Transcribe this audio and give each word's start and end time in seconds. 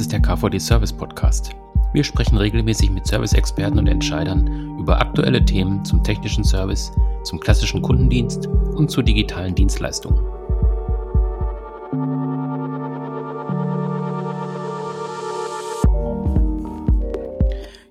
Ist 0.00 0.12
der 0.12 0.22
KVD 0.22 0.58
Service 0.58 0.94
Podcast. 0.94 1.50
Wir 1.92 2.02
sprechen 2.02 2.38
regelmäßig 2.38 2.90
mit 2.90 3.06
Service-Experten 3.06 3.78
und 3.78 3.86
Entscheidern 3.86 4.78
über 4.78 4.98
aktuelle 4.98 5.44
Themen 5.44 5.84
zum 5.84 6.02
technischen 6.02 6.42
Service, 6.42 6.90
zum 7.22 7.38
klassischen 7.38 7.82
Kundendienst 7.82 8.46
und 8.46 8.90
zu 8.90 9.02
digitalen 9.02 9.54
Dienstleistungen. 9.54 10.18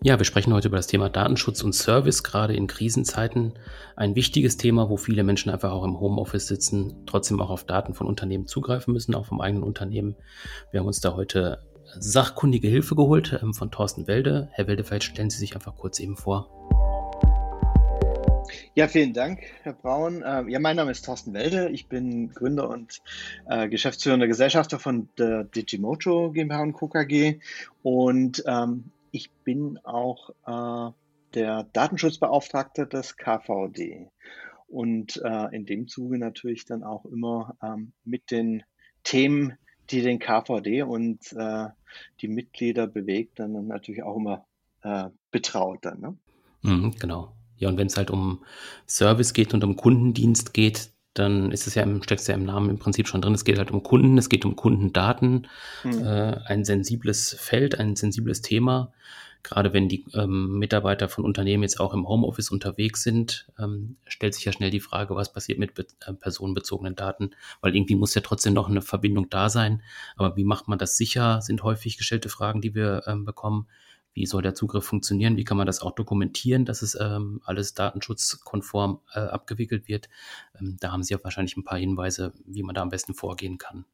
Ja, 0.02 0.18
wir 0.18 0.26
sprechen 0.26 0.54
heute 0.54 0.70
über 0.70 0.78
das 0.78 0.88
Thema 0.88 1.10
Datenschutz 1.10 1.62
und 1.62 1.73
Service, 1.73 2.23
gerade 2.23 2.55
in 2.55 2.66
Krisenzeiten. 2.66 3.54
Ein 3.96 4.16
wichtiges 4.16 4.57
Thema, 4.57 4.89
wo 4.89 4.98
viele 4.98 5.23
Menschen 5.23 5.52
einfach 5.52 5.71
auch 5.71 5.84
im 5.84 6.00
Homeoffice 6.00 6.48
sitzen, 6.48 6.96
trotzdem 7.05 7.39
auch 7.39 7.51
auf 7.51 7.65
Daten 7.65 7.93
von 7.93 8.07
Unternehmen 8.07 8.47
zugreifen 8.47 8.93
müssen, 8.93 9.14
auch 9.14 9.28
vom 9.28 9.41
eigenen 9.41 9.64
Unternehmen. 9.64 10.15
Wir 10.71 10.79
haben 10.79 10.87
uns 10.87 11.01
da 11.01 11.14
heute 11.14 11.60
sachkundige 11.98 12.68
Hilfe 12.68 12.96
geholt 12.96 13.39
ähm, 13.42 13.54
von 13.54 13.71
Thorsten 13.71 14.07
Welde. 14.07 14.50
Herr 14.52 14.68
Welde, 14.68 14.84
vielleicht 14.84 15.06
stellen 15.06 15.30
Sie 15.30 15.38
sich 15.38 15.56
einfach 15.56 15.75
kurz 15.75 16.00
eben 16.00 16.18
vor. 16.18 16.50
Ja, 18.75 18.88
vielen 18.88 19.14
Dank, 19.14 19.42
Herr 19.64 19.74
Braun. 19.74 20.24
Ähm, 20.25 20.50
ja, 20.50 20.60
mein 20.60 20.75
Name 20.75 20.92
ist 20.92 21.06
Thorsten 21.06 21.33
Welde. 21.33 21.70
Ich 21.70 21.88
bin 21.88 22.30
Gründer 22.30 22.70
und 22.70 23.02
äh, 23.47 23.68
geschäftsführender 23.68 24.28
Gesellschafter 24.28 24.80
von 24.80 25.10
der 25.18 25.44
Digimoto 25.44 26.32
GmbH 26.32 26.61
und 26.61 26.74
Co. 26.74 26.88
KG. 26.88 27.39
Und 27.83 28.44
ähm, 28.47 28.92
ich 29.11 29.32
bin 29.44 29.80
auch 29.83 30.30
äh, 30.46 30.92
der 31.33 31.64
Datenschutzbeauftragte 31.74 32.88
des 32.88 33.17
KVD 33.17 34.09
und 34.67 35.22
äh, 35.23 35.56
in 35.56 35.66
dem 35.66 35.88
Zuge 35.88 36.17
natürlich 36.17 36.66
dann 36.66 36.83
auch 36.83 37.06
immer 37.06 37.56
ähm, 37.61 37.92
mit 38.06 38.31
den 38.31 38.64
Themen, 39.03 39.58
die 39.91 40.01
den 40.01 40.19
KVD 40.19 40.83
und 40.83 41.19
äh, 41.33 41.67
die 42.21 42.27
Mitglieder 42.27 42.87
bewegt, 42.87 43.39
dann 43.39 43.67
natürlich 43.67 44.03
auch 44.03 44.17
immer 44.17 44.45
äh, 44.83 45.09
betraut 45.31 45.79
dann. 45.81 45.99
Ne? 45.99 46.17
Mhm, 46.61 46.95
genau. 46.99 47.33
Ja, 47.57 47.69
und 47.69 47.77
wenn 47.77 47.87
es 47.87 47.97
halt 47.97 48.11
um 48.11 48.43
Service 48.87 49.33
geht 49.33 49.53
und 49.53 49.63
um 49.63 49.75
Kundendienst 49.75 50.53
geht, 50.53 50.91
dann 51.13 51.51
ist 51.51 51.67
es 51.67 51.75
ja 51.75 51.83
im, 51.83 52.01
steckt 52.03 52.21
es 52.21 52.27
ja 52.27 52.35
im 52.35 52.45
Namen 52.45 52.69
im 52.69 52.79
Prinzip 52.79 53.07
schon 53.07 53.21
drin. 53.21 53.33
Es 53.33 53.43
geht 53.43 53.57
halt 53.57 53.71
um 53.71 53.83
Kunden, 53.83 54.17
es 54.17 54.29
geht 54.29 54.45
um 54.45 54.55
Kundendaten, 54.55 55.47
mhm. 55.83 56.05
äh, 56.05 56.37
ein 56.45 56.63
sensibles 56.63 57.35
Feld, 57.37 57.79
ein 57.79 57.95
sensibles 57.95 58.41
Thema. 58.41 58.93
Gerade 59.41 59.73
wenn 59.73 59.87
die 59.87 60.05
ähm, 60.13 60.59
Mitarbeiter 60.59 61.07
von 61.07 61.23
Unternehmen 61.23 61.63
jetzt 61.63 61.79
auch 61.79 61.93
im 61.93 62.07
Homeoffice 62.07 62.51
unterwegs 62.51 63.03
sind, 63.03 63.47
ähm, 63.57 63.95
stellt 64.05 64.33
sich 64.33 64.45
ja 64.45 64.51
schnell 64.51 64.69
die 64.69 64.81
Frage, 64.81 65.15
was 65.15 65.31
passiert 65.31 65.59
mit 65.59 65.77
äh, 65.79 66.13
personenbezogenen 66.13 66.95
Daten, 66.95 67.31
weil 67.61 67.75
irgendwie 67.75 67.95
muss 67.95 68.13
ja 68.15 68.21
trotzdem 68.21 68.53
noch 68.53 68.69
eine 68.69 68.81
Verbindung 68.81 69.29
da 69.29 69.49
sein. 69.49 69.81
Aber 70.17 70.35
wie 70.35 70.43
macht 70.43 70.67
man 70.67 70.77
das 70.77 70.97
sicher, 70.97 71.41
sind 71.41 71.63
häufig 71.63 71.97
gestellte 71.97 72.29
Fragen, 72.29 72.61
die 72.61 72.75
wir 72.75 73.03
ähm, 73.07 73.25
bekommen. 73.25 73.67
Wie 74.13 74.25
soll 74.25 74.41
der 74.41 74.55
Zugriff 74.55 74.85
funktionieren? 74.85 75.37
Wie 75.37 75.45
kann 75.45 75.57
man 75.57 75.67
das 75.67 75.81
auch 75.81 75.91
dokumentieren, 75.91 76.65
dass 76.65 76.81
es 76.81 76.97
ähm, 76.99 77.41
alles 77.45 77.73
datenschutzkonform 77.75 78.99
äh, 79.13 79.19
abgewickelt 79.19 79.87
wird? 79.87 80.09
Ähm, 80.59 80.77
da 80.79 80.91
haben 80.91 81.03
Sie 81.03 81.13
ja 81.13 81.23
wahrscheinlich 81.23 81.55
ein 81.55 81.63
paar 81.63 81.77
Hinweise, 81.77 82.33
wie 82.45 82.63
man 82.63 82.75
da 82.75 82.81
am 82.81 82.89
besten 82.89 83.13
vorgehen 83.13 83.57
kann. 83.57 83.85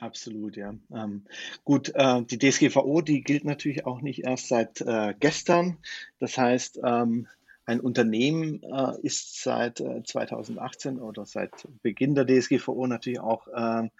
Absolut, 0.00 0.56
ja. 0.56 0.74
Ähm, 0.94 1.26
gut, 1.62 1.92
äh, 1.94 2.22
die 2.22 2.38
DSGVO, 2.38 3.02
die 3.02 3.22
gilt 3.22 3.44
natürlich 3.44 3.84
auch 3.84 4.00
nicht 4.00 4.24
erst 4.24 4.48
seit 4.48 4.80
äh, 4.80 5.14
gestern. 5.20 5.76
Das 6.18 6.38
heißt, 6.38 6.80
ähm, 6.82 7.28
ein 7.66 7.80
Unternehmen 7.80 8.62
äh, 8.62 8.94
ist 9.02 9.42
seit 9.42 9.78
äh, 9.80 10.02
2018 10.02 10.98
oder 10.98 11.26
seit 11.26 11.68
Beginn 11.82 12.14
der 12.14 12.24
DSGVO 12.24 12.86
natürlich 12.86 13.20
auch 13.20 13.46
ähm, 13.54 13.90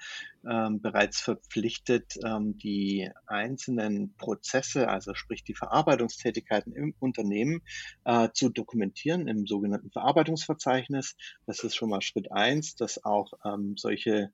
ähm, 0.51 0.81
bereits 0.81 1.21
verpflichtet, 1.21 2.15
ähm, 2.25 2.57
die 2.57 3.11
einzelnen 3.27 4.15
Prozesse, 4.17 4.89
also 4.89 5.13
sprich 5.13 5.45
die 5.45 5.55
Verarbeitungstätigkeiten 5.55 6.73
im 6.73 6.95
Unternehmen 6.99 7.61
äh, 8.05 8.31
zu 8.33 8.49
dokumentieren 8.49 9.29
im 9.29 9.47
sogenannten 9.47 9.91
Verarbeitungsverzeichnis. 9.91 11.15
Das 11.45 11.63
ist 11.63 11.77
schon 11.77 11.91
mal 11.91 12.01
Schritt 12.01 12.33
eins, 12.33 12.75
dass 12.75 13.05
auch 13.05 13.33
solche 13.77 14.33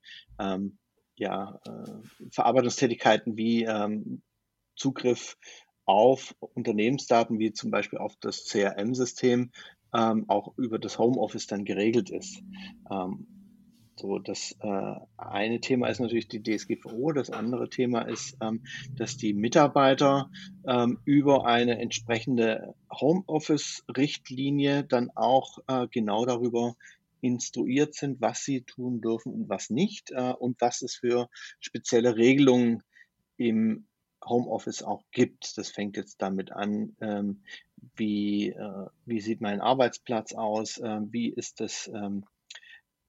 ja, 1.17 1.61
äh, 1.67 2.29
Verarbeitungstätigkeiten 2.31 3.37
wie 3.37 3.65
ähm, 3.65 4.23
Zugriff 4.77 5.37
auf 5.85 6.35
Unternehmensdaten 6.41 7.39
wie 7.39 7.53
zum 7.53 7.71
Beispiel 7.71 7.99
auf 7.99 8.17
das 8.21 8.45
CRM-System 8.45 9.51
ähm, 9.95 10.25
auch 10.29 10.57
über 10.59 10.79
das 10.79 10.99
Homeoffice 10.99 11.47
dann 11.47 11.65
geregelt 11.65 12.11
ist. 12.11 12.43
Ähm, 12.91 13.27
so, 13.99 14.19
das 14.19 14.55
äh, 14.61 14.95
eine 15.17 15.61
Thema 15.61 15.89
ist 15.89 16.01
natürlich 16.01 16.29
die 16.29 16.43
DSGVO, 16.43 17.13
das 17.13 17.31
andere 17.31 17.71
Thema 17.71 18.03
ist, 18.03 18.37
ähm, 18.43 18.63
dass 18.95 19.17
die 19.17 19.33
Mitarbeiter 19.33 20.31
ähm, 20.69 20.99
über 21.07 21.47
eine 21.47 21.79
entsprechende 21.81 22.75
Homeoffice-Richtlinie 22.93 24.85
dann 24.85 25.11
auch 25.15 25.61
äh, 25.67 25.87
genau 25.91 26.27
darüber 26.27 26.75
instruiert 27.21 27.95
sind, 27.95 28.21
was 28.21 28.45
sie 28.45 28.63
tun 28.63 29.01
dürfen 29.01 29.33
und 29.33 29.49
was 29.49 29.71
nicht 29.71 30.11
äh, 30.11 30.33
und 30.33 30.61
was 30.61 30.83
es 30.83 30.97
für 30.97 31.29
spezielle 31.61 32.17
Regelungen 32.17 32.83
im 33.37 33.87
Homeoffice 34.25 34.83
auch 34.83 35.05
gibt. 35.13 35.57
Das 35.59 35.71
fängt 35.71 35.97
jetzt 35.97 36.21
damit 36.21 36.53
an, 36.53 36.97
ähm, 37.01 37.43
wie, 37.97 38.51
äh, 38.51 38.87
wie 39.05 39.21
sieht 39.21 39.41
mein 39.41 39.61
Arbeitsplatz 39.61 40.33
aus, 40.33 40.79
äh, 40.79 41.01
wie 41.11 41.29
ist 41.29 41.61
das 41.61 41.89
ähm, 41.95 42.25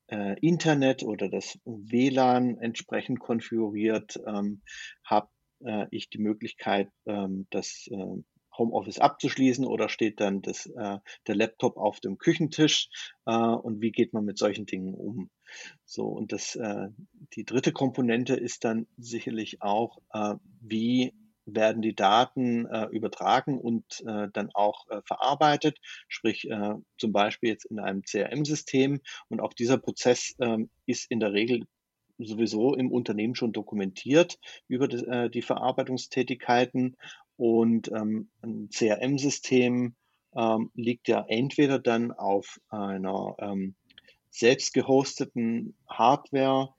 äh, 0.07 0.39
Internet 0.39 1.03
oder 1.03 1.29
das 1.29 1.59
WLAN 1.65 2.57
entsprechend 2.59 3.19
konfiguriert, 3.19 4.19
ähm, 4.25 4.61
habe 5.03 5.29
äh, 5.63 5.87
ich 5.91 6.09
die 6.09 6.19
Möglichkeit, 6.19 6.89
ähm, 7.05 7.47
das 7.49 7.87
äh, 7.91 8.23
Homeoffice 8.57 8.99
abzuschließen 8.99 9.65
oder 9.65 9.89
steht 9.89 10.19
dann 10.19 10.41
das, 10.41 10.65
äh, 10.67 10.97
der 11.27 11.35
Laptop 11.35 11.77
auf 11.77 11.99
dem 11.99 12.17
Küchentisch 12.17 12.89
äh, 13.25 13.33
und 13.33 13.81
wie 13.81 13.91
geht 13.91 14.13
man 14.13 14.25
mit 14.25 14.37
solchen 14.37 14.65
Dingen 14.65 14.93
um? 14.93 15.29
So, 15.85 16.07
und 16.07 16.31
das, 16.31 16.55
äh, 16.55 16.87
die 17.33 17.45
dritte 17.45 17.71
Komponente 17.71 18.35
ist 18.35 18.63
dann 18.65 18.87
sicherlich 18.97 19.61
auch, 19.61 19.99
äh, 20.13 20.35
wie 20.61 21.13
werden 21.47 21.81
die 21.81 21.95
Daten 21.95 22.65
äh, 22.65 22.87
übertragen 22.87 23.59
und 23.59 24.03
äh, 24.05 24.27
dann 24.33 24.49
auch 24.53 24.87
äh, 24.89 25.01
verarbeitet, 25.05 25.79
sprich 26.07 26.49
äh, 26.49 26.73
zum 26.97 27.13
Beispiel 27.13 27.49
jetzt 27.49 27.65
in 27.65 27.79
einem 27.79 28.03
CRM-System. 28.03 28.99
Und 29.29 29.39
auch 29.39 29.53
dieser 29.53 29.77
Prozess 29.77 30.35
äh, 30.39 30.57
ist 30.85 31.09
in 31.09 31.19
der 31.19 31.31
Regel 31.31 31.63
sowieso 32.19 32.75
im 32.75 32.91
Unternehmen 32.91 33.35
schon 33.35 33.53
dokumentiert 33.53 34.39
über 34.67 34.87
die, 34.87 34.97
äh, 35.05 35.29
die 35.29 35.41
Verarbeitungstätigkeiten 35.41 36.97
und 37.37 37.91
ähm, 37.91 38.29
ein 38.41 38.69
CRM-System 38.69 39.95
ähm, 40.35 40.71
liegt 40.73 41.07
ja 41.07 41.25
entweder 41.27 41.79
dann 41.79 42.11
auf 42.11 42.59
einer 42.69 43.35
ähm, 43.39 43.75
selbst 44.29 44.73
gehosteten 44.73 45.75
Hardware 45.87 46.73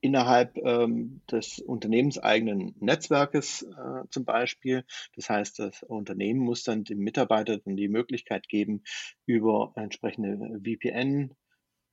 innerhalb 0.00 0.56
ähm, 0.58 1.22
des 1.30 1.58
unternehmenseigenen 1.58 2.74
Netzwerkes 2.78 3.62
äh, 3.62 4.06
zum 4.10 4.24
Beispiel. 4.24 4.84
Das 5.16 5.28
heißt, 5.28 5.58
das 5.58 5.82
Unternehmen 5.82 6.40
muss 6.40 6.62
dann 6.62 6.84
dem 6.84 6.98
Mitarbeiter 6.98 7.58
dann 7.58 7.76
die 7.76 7.88
Möglichkeit 7.88 8.48
geben, 8.48 8.82
über 9.26 9.72
entsprechende 9.74 10.60
VPN 10.62 11.34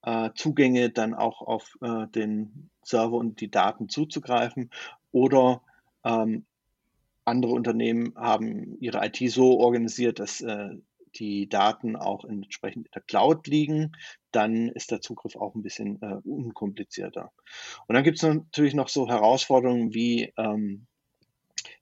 äh, 0.03 0.89
dann 0.91 1.13
auch 1.15 1.41
auf 1.41 1.77
äh, 1.81 2.07
den 2.07 2.69
Server 2.83 3.17
und 3.17 3.41
die 3.41 3.49
Daten 3.49 3.89
zuzugreifen 3.89 4.69
oder 5.11 5.63
ähm, 6.03 6.45
andere 7.25 7.53
Unternehmen 7.53 8.13
haben 8.15 8.77
ihre 8.79 9.05
IT 9.05 9.17
so 9.31 9.59
organisiert, 9.59 10.19
dass 10.19 10.41
äh, 10.41 10.69
die 11.15 11.47
Daten 11.47 11.95
auch 11.95 12.25
entsprechend 12.25 12.87
in 12.87 12.91
der 12.93 13.01
Cloud 13.01 13.47
liegen, 13.47 13.93
dann 14.31 14.69
ist 14.69 14.91
der 14.91 15.01
Zugriff 15.01 15.35
auch 15.35 15.55
ein 15.55 15.63
bisschen 15.63 16.01
äh, 16.01 16.19
unkomplizierter. 16.23 17.31
Und 17.87 17.95
dann 17.95 18.03
gibt 18.03 18.17
es 18.17 18.23
natürlich 18.23 18.73
noch 18.73 18.89
so 18.89 19.07
Herausforderungen 19.07 19.93
wie, 19.93 20.33
ähm, 20.37 20.85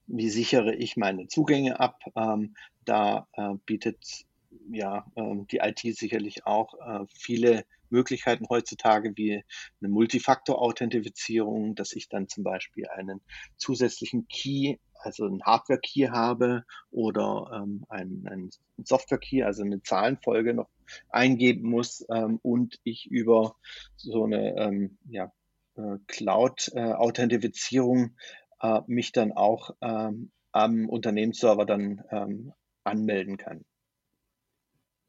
wie 0.06 0.30
sichere 0.30 0.74
ich 0.74 0.96
meine 0.96 1.26
Zugänge 1.26 1.80
ab. 1.80 2.00
Ähm, 2.14 2.54
da 2.84 3.26
äh, 3.32 3.54
bietet 3.66 4.24
ja 4.70 5.04
ähm, 5.16 5.46
die 5.48 5.58
IT 5.58 5.80
sicherlich 5.96 6.46
auch 6.46 6.74
äh, 6.74 7.04
viele 7.12 7.64
Möglichkeiten 7.94 8.46
heutzutage 8.50 9.16
wie 9.16 9.42
eine 9.80 9.88
Multifaktor-Authentifizierung, 9.88 11.74
dass 11.74 11.92
ich 11.92 12.08
dann 12.08 12.28
zum 12.28 12.44
Beispiel 12.44 12.86
einen 12.88 13.20
zusätzlichen 13.56 14.28
Key 14.28 14.76
also 15.04 15.26
ein 15.26 15.42
Hardware-Key 15.42 16.08
habe 16.08 16.64
oder 16.90 17.50
ähm, 17.54 17.84
ein, 17.88 18.26
ein 18.30 18.50
Software-Key, 18.82 19.42
also 19.42 19.62
eine 19.62 19.82
Zahlenfolge 19.82 20.54
noch 20.54 20.70
eingeben 21.10 21.68
muss 21.68 22.06
und 22.42 22.78
ich 22.84 23.10
über 23.10 23.56
so 23.96 24.24
eine 24.24 24.56
ähm, 24.56 24.96
ja, 25.08 25.32
äh, 25.76 25.98
Cloud-Authentifizierung 26.06 28.16
äh, 28.60 28.80
mich 28.86 29.10
dann 29.12 29.32
auch 29.32 29.70
ähm, 29.80 30.30
am 30.52 30.88
Unternehmensserver 30.88 31.66
dann 31.66 32.52
anmelden 32.84 33.38
kann. 33.38 33.64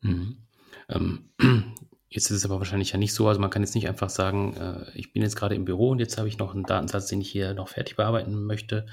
Mhm. 0.02 0.38
Ähm, 0.90 1.30
Jetzt 2.10 2.30
ist 2.30 2.38
es 2.38 2.46
aber 2.46 2.60
wahrscheinlich 2.60 2.92
ja 2.92 2.98
nicht 2.98 3.13
so, 3.13 3.28
also 3.28 3.42
man 3.42 3.50
kann 3.50 3.63
jetzt 3.63 3.75
nicht 3.75 3.90
einfach 3.90 4.10
sagen, 4.10 4.56
äh, 4.57 4.98
ich 4.98 5.12
bin 5.12 5.24
jetzt 5.24 5.36
gerade 5.36 5.56
im 5.56 5.66
Büro 5.66 5.90
und 5.90 6.00
jetzt 6.00 6.18
habe 6.18 6.28
ich 6.28 6.38
noch 6.38 6.54
einen 6.54 6.63
Datensatz, 6.63 7.07
den 7.07 7.22
ich 7.22 7.30
hier 7.30 7.54
noch 7.54 7.69
fertig 7.69 7.96
bearbeiten 7.96 8.44
möchte. 8.46 8.86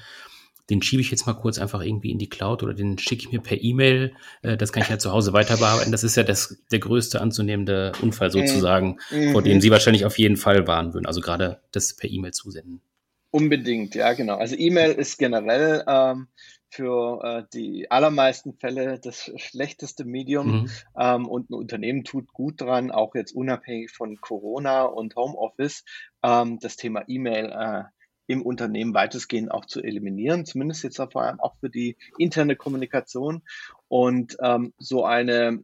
Den 0.69 0.81
schiebe 0.81 1.01
ich 1.01 1.11
jetzt 1.11 1.27
mal 1.27 1.33
kurz 1.33 1.59
einfach 1.59 1.81
irgendwie 1.81 2.11
in 2.11 2.19
die 2.19 2.29
Cloud 2.29 2.63
oder 2.63 2.73
den 2.73 2.97
schicke 2.97 3.23
ich 3.23 3.31
mir 3.31 3.41
per 3.41 3.61
E-Mail. 3.61 4.13
Äh, 4.41 4.57
das 4.57 4.71
kann 4.71 4.83
ich 4.83 4.89
ja 4.89 4.97
zu 4.97 5.11
Hause 5.11 5.33
weiter 5.33 5.57
bearbeiten. 5.57 5.91
Das 5.91 6.03
ist 6.03 6.15
ja 6.15 6.23
das, 6.23 6.57
der 6.71 6.79
größte 6.79 7.21
anzunehmende 7.21 7.91
Unfall 8.01 8.29
mhm. 8.29 8.31
sozusagen, 8.31 8.97
mhm. 9.11 9.31
vor 9.31 9.41
dem 9.41 9.61
Sie 9.61 9.71
wahrscheinlich 9.71 10.05
auf 10.05 10.17
jeden 10.17 10.37
Fall 10.37 10.65
warnen 10.65 10.93
würden. 10.93 11.05
Also 11.05 11.21
gerade 11.21 11.61
das 11.71 11.95
per 11.95 12.09
E-Mail 12.09 12.31
zusenden. 12.31 12.81
Unbedingt, 13.29 13.95
ja, 13.95 14.13
genau. 14.13 14.35
Also 14.35 14.55
E-Mail 14.55 14.91
ist 14.91 15.17
generell 15.17 15.83
ähm, 15.87 16.27
für 16.73 17.23
äh, 17.23 17.43
die 17.53 17.91
allermeisten 17.91 18.53
Fälle 18.53 18.99
das 18.99 19.31
schlechteste 19.37 20.05
Medium 20.05 20.63
mhm. 20.63 20.69
ähm, 20.97 21.27
und 21.27 21.49
ein 21.49 21.53
Unternehmen 21.53 22.03
tut 22.03 22.33
gut 22.33 22.61
dran, 22.61 22.89
auch 22.89 23.13
jetzt 23.13 23.35
unabhängig 23.35 23.91
von 23.91 24.19
Corona 24.19 24.83
und 24.83 25.15
Homeoffice, 25.15 25.83
ähm, 26.23 26.59
das 26.59 26.75
Thema 26.75 27.03
E-Mail 27.07 27.51
äh, 27.51 27.83
im 28.25 28.41
Unternehmen 28.41 28.93
weitestgehend 28.93 29.51
auch 29.51 29.65
zu 29.65 29.83
eliminieren, 29.83 30.45
zumindest 30.45 30.83
jetzt 30.83 30.97
vor 30.97 31.21
allem 31.21 31.39
auch 31.39 31.55
für 31.59 31.69
die 31.69 31.97
interne 32.17 32.55
Kommunikation. 32.55 33.43
Und 33.87 34.37
ähm, 34.41 34.73
so 34.77 35.05
eine 35.05 35.63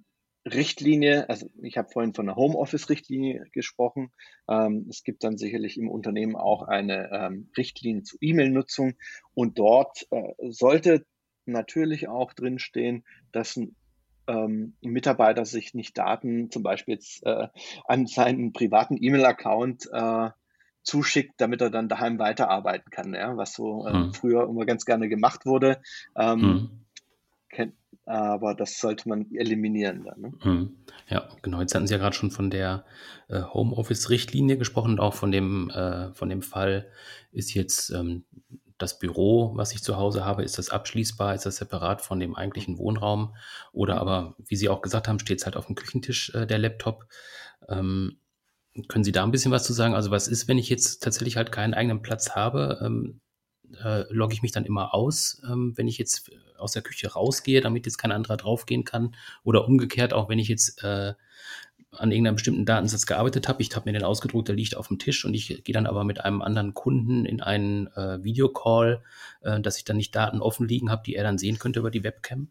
Richtlinie, 0.54 1.30
also 1.30 1.50
ich 1.62 1.78
habe 1.78 1.90
vorhin 1.90 2.14
von 2.14 2.28
einer 2.28 2.36
Homeoffice-Richtlinie 2.36 3.46
gesprochen. 3.52 4.12
Ähm, 4.48 4.88
es 4.90 5.04
gibt 5.04 5.24
dann 5.24 5.38
sicherlich 5.38 5.78
im 5.78 5.90
Unternehmen 5.90 6.36
auch 6.36 6.64
eine 6.64 7.10
ähm, 7.12 7.50
Richtlinie 7.58 8.04
zur 8.04 8.20
E-Mail-Nutzung 8.22 8.96
und 9.34 9.60
dort 9.60 10.08
äh, 10.12 10.34
sollte 10.50 11.06
natürlich 11.46 12.08
auch 12.08 12.34
drinstehen, 12.34 13.04
dass 13.32 13.56
ein 13.56 13.76
ähm, 14.28 14.74
Mitarbeiter 14.82 15.46
sich 15.46 15.74
nicht 15.74 15.98
Daten 15.98 16.52
zum 16.52 16.64
Beispiel 16.64 16.96
jetzt 16.96 17.26
äh, 17.26 17.48
an 17.86 18.06
seinen 18.06 18.54
privaten 18.54 18.98
E-Mail-Account 19.02 19.90
äh, 19.92 20.30
zuschickt, 20.84 21.34
damit 21.38 21.62
er 21.62 21.70
dann 21.70 21.90
daheim 21.90 22.20
weiterarbeiten 22.20 22.90
kann, 22.90 23.14
ja, 23.14 23.36
was 23.36 23.54
so 23.54 23.86
äh, 23.86 23.92
hm. 23.92 24.14
früher 24.14 24.48
immer 24.48 24.66
ganz 24.66 24.86
gerne 24.86 25.10
gemacht 25.10 25.46
wurde. 25.46 25.82
Ähm, 26.16 26.42
hm. 26.42 26.70
kennt, 27.50 27.74
aber 28.10 28.56
das 28.56 28.80
sollte 28.80 29.08
man 29.08 29.32
eliminieren 29.36 30.04
dann. 30.04 30.22
Ne? 30.22 30.34
Hm. 30.40 30.78
Ja, 31.10 31.30
genau. 31.44 31.62
Jetzt 31.62 31.76
hatten 31.76 31.86
Sie 31.86 31.94
ja 31.94 32.00
gerade 32.00 32.16
schon 32.16 32.32
von 32.32 32.50
der 32.50 32.84
äh, 33.28 33.42
Homeoffice-Richtlinie 33.42 34.58
gesprochen 34.58 34.94
und 34.94 35.00
auch 35.00 35.14
von 35.14 35.32
dem, 35.32 35.70
äh, 35.70 36.12
von 36.14 36.30
dem 36.30 36.42
Fall, 36.42 36.88
ist 37.32 37.54
jetzt 37.54 37.92
ähm, 37.92 38.26
das 38.80 38.98
Büro, 38.98 39.52
was 39.56 39.74
ich 39.74 39.84
zu 39.84 39.98
Hause 39.98 40.26
habe, 40.26 40.44
ist 40.44 40.58
das 40.58 40.72
abschließbar, 40.72 41.36
ist 41.36 41.46
das 41.46 41.58
separat 41.58 42.02
von 42.02 42.20
dem 42.20 42.36
eigentlichen 42.36 42.80
Wohnraum 42.80 43.36
oder 43.74 44.00
aber, 44.00 44.36
wie 44.40 44.56
Sie 44.56 44.70
auch 44.70 44.82
gesagt 44.82 45.08
haben, 45.08 45.20
steht 45.20 45.40
es 45.40 45.46
halt 45.46 45.56
auf 45.56 45.68
dem 45.68 45.76
Küchentisch 45.76 46.34
äh, 46.34 46.48
der 46.48 46.58
Laptop. 46.58 47.06
Ähm, 47.68 48.18
können 48.88 49.04
Sie 49.04 49.12
da 49.12 49.24
ein 49.24 49.32
bisschen 49.32 49.52
was 49.52 49.66
zu 49.66 49.74
sagen? 49.74 49.94
Also 49.94 50.10
was 50.10 50.28
ist, 50.28 50.48
wenn 50.48 50.58
ich 50.58 50.70
jetzt 50.70 51.04
tatsächlich 51.04 51.38
halt 51.38 51.52
keinen 51.52 51.76
eigenen 51.76 52.02
Platz 52.02 52.32
habe? 52.32 52.80
Ähm, 52.84 53.20
äh, 53.84 54.04
logge 54.10 54.34
ich 54.34 54.42
mich 54.42 54.52
dann 54.52 54.66
immer 54.66 54.94
aus, 54.94 55.42
ähm, 55.50 55.74
wenn 55.76 55.88
ich 55.88 55.98
jetzt 55.98 56.32
aus 56.58 56.72
der 56.72 56.82
Küche 56.82 57.12
rausgehe, 57.14 57.62
damit 57.62 57.86
jetzt 57.86 57.98
kein 57.98 58.12
anderer 58.12 58.38
draufgehen 58.38 58.84
kann? 58.84 59.16
Oder 59.44 59.68
umgekehrt, 59.68 60.14
auch 60.14 60.30
wenn 60.30 60.40
ich 60.40 60.48
jetzt 60.48 60.84
äh, 60.84 61.14
an 61.92 62.12
irgendeinem 62.12 62.36
bestimmten 62.36 62.66
Datensatz 62.66 63.06
gearbeitet 63.06 63.48
habe, 63.48 63.62
ich 63.62 63.76
habe 63.76 63.90
mir 63.90 63.98
den 63.98 64.04
ausgedruckt, 64.04 64.48
der 64.48 64.56
liegt 64.56 64.78
auf 64.78 64.88
dem 64.88 65.00
Tisch 65.00 65.26
und 65.26 65.34
ich 65.34 65.64
gehe 65.64 65.74
dann 65.74 65.88
aber 65.88 66.04
mit 66.04 66.24
einem 66.24 66.42
anderen 66.42 66.74
Kunden 66.74 67.26
in 67.26 67.42
einen 67.42 67.88
äh, 67.88 68.24
Videocall, 68.24 69.04
äh, 69.42 69.60
dass 69.60 69.78
ich 69.78 69.86
dann 69.86 69.98
nicht 69.98 70.16
Daten 70.16 70.42
offen 70.42 70.68
liegen 70.68 70.92
habe, 70.92 71.04
die 71.06 71.16
er 71.16 71.24
dann 71.24 71.38
sehen 71.38 71.58
könnte 71.58 71.80
über 71.80 71.92
die 71.92 72.04
Webcam? 72.04 72.50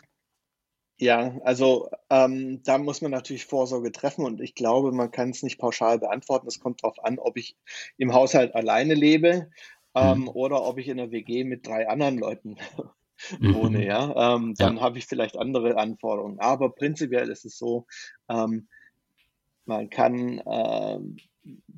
Ja, 1.01 1.39
also 1.45 1.91
ähm, 2.11 2.61
da 2.65 2.77
muss 2.77 3.03
man 3.03 3.13
natürlich 3.13 3.47
Vorsorge 3.47 3.93
treffen 3.93 4.25
und 4.25 4.41
ich 4.41 4.57
glaube, 4.57 4.91
man 4.91 5.13
kann 5.13 5.31
es 5.31 5.45
nicht 5.45 5.59
pauschal 5.59 6.01
beantworten. 6.01 6.49
Es 6.49 6.59
kommt 6.59 6.83
darauf 6.83 7.05
an, 7.05 7.21
ob 7.21 7.37
ich 7.37 7.57
im 7.99 8.13
Haushalt 8.13 8.57
alleine 8.57 8.95
lebe 8.95 9.49
ähm, 9.95 10.21
mhm. 10.21 10.29
oder 10.29 10.65
ob 10.65 10.79
ich 10.79 10.89
in 10.89 11.01
einer 11.01 11.11
WG 11.11 11.45
mit 11.45 11.67
drei 11.67 11.89
anderen 11.89 12.19
Leuten 12.19 12.57
wohne, 13.41 13.79
mhm. 13.79 13.85
ja, 13.85 14.35
ähm, 14.35 14.55
dann 14.57 14.77
ja. 14.77 14.83
habe 14.83 14.99
ich 14.99 15.07
vielleicht 15.07 15.37
andere 15.37 15.77
Anforderungen. 15.77 16.39
Aber 16.41 16.71
prinzipiell 16.71 17.29
ist 17.31 17.45
es 17.45 17.59
so, 17.59 17.87
ähm, 18.29 18.69
man 19.65 19.91
kann 19.91 20.43
ähm, 20.47 21.17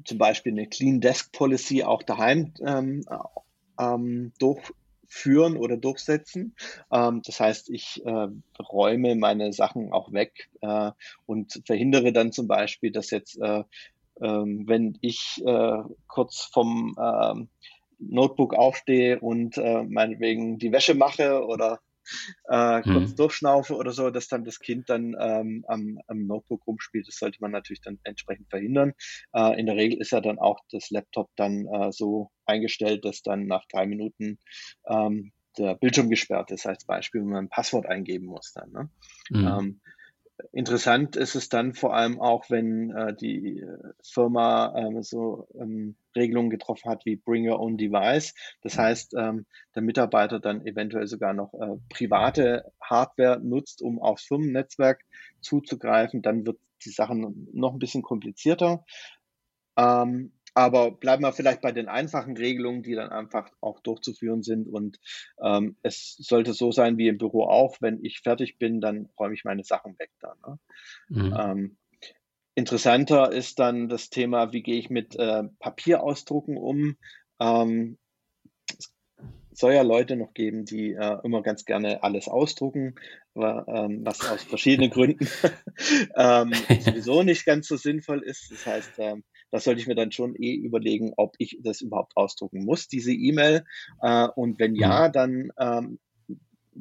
zum 0.04 0.18
Beispiel 0.18 0.52
eine 0.52 0.68
Clean 0.68 1.00
Desk 1.00 1.32
Policy 1.32 1.82
auch 1.82 2.02
daheim 2.02 2.54
ähm, 2.64 3.04
ähm, 3.78 4.32
durchführen 4.38 5.56
oder 5.56 5.76
durchsetzen. 5.76 6.54
Das 6.88 7.40
heißt, 7.40 7.70
ich 7.70 8.02
äh, 8.04 8.28
räume 8.60 9.16
meine 9.16 9.52
Sachen 9.52 9.92
auch 9.92 10.12
weg 10.12 10.50
äh, 10.60 10.92
und 11.26 11.62
verhindere 11.66 12.12
dann 12.12 12.32
zum 12.32 12.46
Beispiel, 12.46 12.92
dass 12.92 13.10
jetzt, 13.10 13.40
äh, 13.40 13.64
wenn 14.20 14.98
ich 15.00 15.42
äh, 15.44 15.82
kurz 16.06 16.42
vom 16.52 16.96
Notebook 18.00 18.54
aufstehe 18.54 19.20
und 19.20 19.56
äh, 19.58 19.82
meinetwegen 19.82 20.58
die 20.58 20.72
Wäsche 20.72 20.94
mache 20.94 21.44
oder 21.44 21.80
äh, 22.48 22.82
kurz 22.82 23.10
hm. 23.10 23.16
durchschnaufe 23.16 23.76
oder 23.76 23.92
so, 23.92 24.10
dass 24.10 24.28
dann 24.28 24.44
das 24.44 24.58
Kind 24.58 24.88
dann 24.90 25.14
ähm, 25.18 25.64
am, 25.68 25.98
am 26.06 26.26
Notebook 26.26 26.66
rumspielt. 26.66 27.06
Das 27.06 27.16
sollte 27.16 27.38
man 27.40 27.50
natürlich 27.50 27.82
dann 27.82 27.98
entsprechend 28.04 28.48
verhindern. 28.50 28.94
Äh, 29.32 29.58
in 29.60 29.66
der 29.66 29.76
Regel 29.76 30.00
ist 30.00 30.12
ja 30.12 30.20
dann 30.20 30.38
auch 30.38 30.60
das 30.70 30.90
Laptop 30.90 31.30
dann 31.36 31.66
äh, 31.66 31.92
so 31.92 32.30
eingestellt, 32.46 33.04
dass 33.04 33.22
dann 33.22 33.46
nach 33.46 33.64
drei 33.70 33.86
Minuten 33.86 34.38
ähm, 34.88 35.32
der 35.58 35.74
Bildschirm 35.74 36.08
gesperrt 36.08 36.50
ist, 36.50 36.66
als 36.66 36.84
Beispiel, 36.84 37.20
wenn 37.22 37.28
man 37.28 37.44
ein 37.44 37.50
Passwort 37.50 37.86
eingeben 37.86 38.26
muss 38.26 38.52
dann. 38.52 38.70
Ne? 38.70 38.90
Mhm. 39.30 39.46
Ähm, 39.46 39.80
Interessant 40.52 41.14
ist 41.14 41.36
es 41.36 41.48
dann 41.48 41.74
vor 41.74 41.94
allem 41.94 42.20
auch, 42.20 42.50
wenn 42.50 42.90
äh, 42.90 43.14
die 43.14 43.60
äh, 43.60 43.92
Firma 44.02 44.74
ähm, 44.76 45.02
so 45.02 45.46
ähm, 45.54 45.94
Regelungen 46.16 46.50
getroffen 46.50 46.90
hat 46.90 47.06
wie 47.06 47.14
Bring 47.14 47.48
Your 47.48 47.60
Own 47.60 47.76
Device. 47.76 48.34
Das 48.62 48.76
heißt, 48.76 49.14
ähm, 49.14 49.46
der 49.76 49.82
Mitarbeiter 49.82 50.40
dann 50.40 50.66
eventuell 50.66 51.06
sogar 51.06 51.34
noch 51.34 51.54
äh, 51.54 51.76
private 51.88 52.72
Hardware 52.80 53.38
nutzt, 53.40 53.80
um 53.80 54.00
aufs 54.00 54.24
Firmennetzwerk 54.24 55.04
zuzugreifen. 55.40 56.20
Dann 56.20 56.44
wird 56.44 56.58
die 56.84 56.90
Sache 56.90 57.14
noch 57.14 57.72
ein 57.72 57.78
bisschen 57.78 58.02
komplizierter. 58.02 58.84
Ähm, 59.76 60.32
aber 60.54 60.90
bleiben 60.90 61.22
wir 61.22 61.32
vielleicht 61.32 61.60
bei 61.60 61.72
den 61.72 61.88
einfachen 61.88 62.36
Regelungen, 62.36 62.82
die 62.82 62.94
dann 62.94 63.10
einfach 63.10 63.50
auch 63.60 63.80
durchzuführen 63.80 64.42
sind. 64.42 64.68
Und 64.68 64.98
ähm, 65.42 65.76
es 65.82 66.16
sollte 66.18 66.52
so 66.52 66.72
sein 66.72 66.98
wie 66.98 67.08
im 67.08 67.18
Büro 67.18 67.44
auch, 67.44 67.76
wenn 67.80 68.04
ich 68.04 68.20
fertig 68.20 68.58
bin, 68.58 68.80
dann 68.80 69.08
räume 69.18 69.34
ich 69.34 69.44
meine 69.44 69.64
Sachen 69.64 69.98
weg 69.98 70.10
dann. 70.20 70.38
Ne? 70.46 70.58
Mhm. 71.08 71.36
Ähm, 71.38 71.76
interessanter 72.54 73.32
ist 73.32 73.58
dann 73.58 73.88
das 73.88 74.10
Thema, 74.10 74.52
wie 74.52 74.62
gehe 74.62 74.78
ich 74.78 74.90
mit 74.90 75.16
äh, 75.16 75.44
Papierausdrucken 75.58 76.56
um. 76.56 76.96
Ähm, 77.40 77.98
es 79.52 79.58
soll 79.58 79.74
ja 79.74 79.82
Leute 79.82 80.16
noch 80.16 80.32
geben, 80.32 80.64
die 80.64 80.92
äh, 80.92 81.18
immer 81.24 81.42
ganz 81.42 81.64
gerne 81.64 82.02
alles 82.02 82.28
ausdrucken, 82.28 82.94
aber, 83.34 83.66
ähm, 83.68 84.00
was 84.04 84.20
aus 84.28 84.42
verschiedenen 84.44 84.90
Gründen 84.90 85.28
ähm, 86.16 86.52
sowieso 86.80 87.22
nicht 87.22 87.44
ganz 87.44 87.68
so 87.68 87.76
sinnvoll 87.76 88.22
ist. 88.22 88.50
Das 88.50 88.66
heißt, 88.66 88.92
ähm, 88.98 89.24
das 89.50 89.64
sollte 89.64 89.80
ich 89.80 89.86
mir 89.86 89.94
dann 89.94 90.12
schon 90.12 90.34
eh 90.36 90.54
überlegen, 90.54 91.12
ob 91.16 91.34
ich 91.38 91.58
das 91.62 91.80
überhaupt 91.80 92.16
ausdrucken 92.16 92.64
muss, 92.64 92.88
diese 92.88 93.12
E-Mail. 93.12 93.64
Äh, 94.02 94.28
und 94.34 94.58
wenn 94.58 94.74
ja, 94.74 95.08
mhm. 95.08 95.12
dann 95.12 95.52
ähm, 95.58 95.98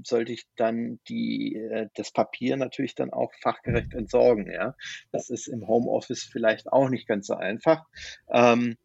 sollte 0.04 0.32
ich 0.32 0.46
dann 0.56 1.00
die, 1.08 1.56
äh, 1.56 1.88
das 1.96 2.12
Papier 2.12 2.58
natürlich 2.58 2.96
dann 2.96 3.12
auch 3.12 3.32
fachgerecht 3.42 3.94
entsorgen. 3.94 4.52
Ja, 4.52 4.76
das 5.12 5.30
ist 5.30 5.48
im 5.48 5.68
Homeoffice 5.68 6.24
vielleicht 6.24 6.72
auch 6.72 6.90
nicht 6.90 7.08
ganz 7.08 7.28
so 7.28 7.36
einfach. 7.36 7.86
Ähm, 8.32 8.78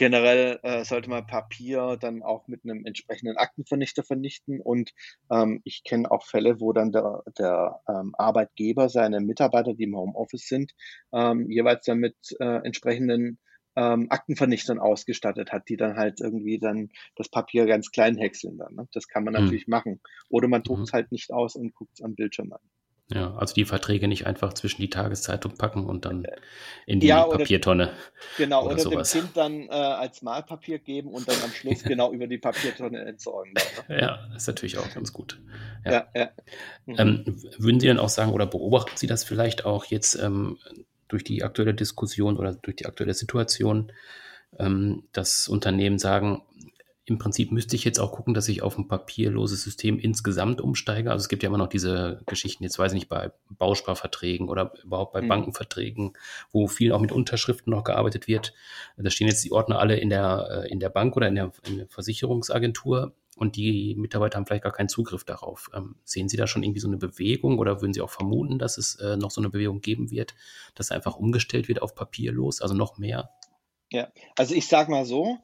Generell 0.00 0.58
äh, 0.62 0.82
sollte 0.82 1.10
man 1.10 1.26
Papier 1.26 1.98
dann 2.00 2.22
auch 2.22 2.48
mit 2.48 2.64
einem 2.64 2.86
entsprechenden 2.86 3.36
Aktenvernichter 3.36 4.02
vernichten. 4.02 4.58
Und 4.58 4.94
ähm, 5.30 5.60
ich 5.64 5.84
kenne 5.84 6.10
auch 6.10 6.24
Fälle, 6.24 6.58
wo 6.58 6.72
dann 6.72 6.90
der, 6.90 7.22
der 7.36 7.82
ähm, 7.86 8.14
Arbeitgeber 8.16 8.88
seine 8.88 9.20
Mitarbeiter, 9.20 9.74
die 9.74 9.82
im 9.82 9.94
Homeoffice 9.94 10.48
sind, 10.48 10.72
ähm, 11.12 11.50
jeweils 11.50 11.84
dann 11.84 11.98
mit 11.98 12.16
äh, 12.40 12.64
entsprechenden 12.64 13.38
ähm, 13.76 14.06
Aktenvernichtern 14.08 14.78
ausgestattet 14.78 15.52
hat, 15.52 15.68
die 15.68 15.76
dann 15.76 15.98
halt 15.98 16.22
irgendwie 16.22 16.58
dann 16.58 16.88
das 17.16 17.28
Papier 17.28 17.66
ganz 17.66 17.90
klein 17.90 18.16
häckseln 18.16 18.56
dann. 18.56 18.76
Ne? 18.76 18.88
Das 18.94 19.06
kann 19.06 19.24
man 19.24 19.34
mhm. 19.34 19.40
natürlich 19.40 19.68
machen. 19.68 20.00
Oder 20.30 20.48
man 20.48 20.62
druckt 20.62 20.84
es 20.84 20.92
mhm. 20.92 20.96
halt 20.96 21.12
nicht 21.12 21.30
aus 21.30 21.56
und 21.56 21.74
guckt 21.74 21.92
es 21.98 22.02
am 22.02 22.14
Bildschirm 22.14 22.54
an. 22.54 22.60
Ja, 23.12 23.34
also 23.34 23.54
die 23.54 23.64
Verträge 23.64 24.06
nicht 24.06 24.26
einfach 24.26 24.54
zwischen 24.54 24.80
die 24.80 24.88
Tageszeitung 24.88 25.56
packen 25.56 25.86
und 25.86 26.04
dann 26.04 26.26
in 26.86 27.00
die 27.00 27.08
ja, 27.08 27.26
oder, 27.26 27.38
Papiertonne. 27.38 27.92
Genau, 28.38 28.64
oder, 28.64 28.74
oder 28.74 28.82
sowas. 28.82 29.10
dem 29.10 29.22
Kind 29.22 29.36
dann 29.36 29.62
äh, 29.62 29.70
als 29.70 30.22
Malpapier 30.22 30.78
geben 30.78 31.10
und 31.10 31.28
dann 31.28 31.36
am 31.42 31.50
Schluss 31.50 31.82
genau 31.82 32.12
über 32.12 32.28
die 32.28 32.38
Papiertonne 32.38 33.00
entsorgen. 33.04 33.52
Dann, 33.54 33.96
ne? 33.96 34.02
Ja, 34.02 34.36
ist 34.36 34.46
natürlich 34.46 34.78
auch 34.78 34.94
ganz 34.94 35.12
gut. 35.12 35.40
Ja. 35.84 35.92
ja, 35.92 36.06
ja. 36.14 36.30
Mhm. 36.86 36.94
Ähm, 36.98 37.42
würden 37.58 37.80
Sie 37.80 37.88
dann 37.88 37.98
auch 37.98 38.08
sagen, 38.08 38.30
oder 38.30 38.46
beobachten 38.46 38.96
Sie 38.96 39.08
das 39.08 39.24
vielleicht 39.24 39.64
auch 39.64 39.86
jetzt 39.86 40.14
ähm, 40.14 40.58
durch 41.08 41.24
die 41.24 41.42
aktuelle 41.42 41.74
Diskussion 41.74 42.36
oder 42.36 42.54
durch 42.54 42.76
die 42.76 42.86
aktuelle 42.86 43.14
Situation, 43.14 43.90
ähm, 44.56 45.02
dass 45.12 45.48
Unternehmen 45.48 45.98
sagen, 45.98 46.42
im 47.10 47.18
Prinzip 47.18 47.50
müsste 47.50 47.74
ich 47.74 47.84
jetzt 47.84 47.98
auch 47.98 48.12
gucken, 48.12 48.34
dass 48.34 48.48
ich 48.48 48.62
auf 48.62 48.78
ein 48.78 48.86
papierloses 48.86 49.62
System 49.62 49.98
insgesamt 49.98 50.60
umsteige. 50.60 51.10
Also 51.10 51.22
es 51.22 51.28
gibt 51.28 51.42
ja 51.42 51.48
immer 51.48 51.58
noch 51.58 51.66
diese 51.66 52.22
Geschichten, 52.26 52.62
jetzt 52.62 52.78
weiß 52.78 52.92
ich 52.92 53.00
nicht, 53.00 53.08
bei 53.08 53.32
Bausparverträgen 53.50 54.48
oder 54.48 54.72
überhaupt 54.84 55.12
bei 55.12 55.20
mhm. 55.20 55.28
Bankenverträgen, 55.28 56.12
wo 56.52 56.68
viel 56.68 56.92
auch 56.92 57.00
mit 57.00 57.10
Unterschriften 57.10 57.72
noch 57.72 57.82
gearbeitet 57.82 58.28
wird. 58.28 58.54
Da 58.96 59.10
stehen 59.10 59.26
jetzt 59.26 59.44
die 59.44 59.50
Ordner 59.50 59.80
alle 59.80 59.96
in 59.96 60.08
der, 60.08 60.64
äh, 60.64 60.70
in 60.70 60.78
der 60.78 60.88
Bank 60.88 61.16
oder 61.16 61.26
in 61.26 61.34
der, 61.34 61.50
in 61.66 61.78
der 61.78 61.88
Versicherungsagentur 61.88 63.12
und 63.36 63.56
die 63.56 63.96
Mitarbeiter 63.96 64.36
haben 64.36 64.46
vielleicht 64.46 64.64
gar 64.64 64.72
keinen 64.72 64.88
Zugriff 64.88 65.24
darauf. 65.24 65.68
Ähm, 65.74 65.96
sehen 66.04 66.28
Sie 66.28 66.36
da 66.36 66.46
schon 66.46 66.62
irgendwie 66.62 66.80
so 66.80 66.88
eine 66.88 66.98
Bewegung 66.98 67.58
oder 67.58 67.80
würden 67.80 67.92
Sie 67.92 68.02
auch 68.02 68.10
vermuten, 68.10 68.60
dass 68.60 68.78
es 68.78 68.96
äh, 68.96 69.16
noch 69.16 69.32
so 69.32 69.40
eine 69.40 69.50
Bewegung 69.50 69.80
geben 69.80 70.12
wird, 70.12 70.34
dass 70.76 70.92
einfach 70.92 71.16
umgestellt 71.16 71.66
wird 71.66 71.82
auf 71.82 71.96
papierlos, 71.96 72.60
also 72.60 72.74
noch 72.74 72.98
mehr? 72.98 73.30
Ja, 73.90 74.12
also 74.36 74.54
ich 74.54 74.68
sage 74.68 74.92
mal 74.92 75.04
so, 75.04 75.38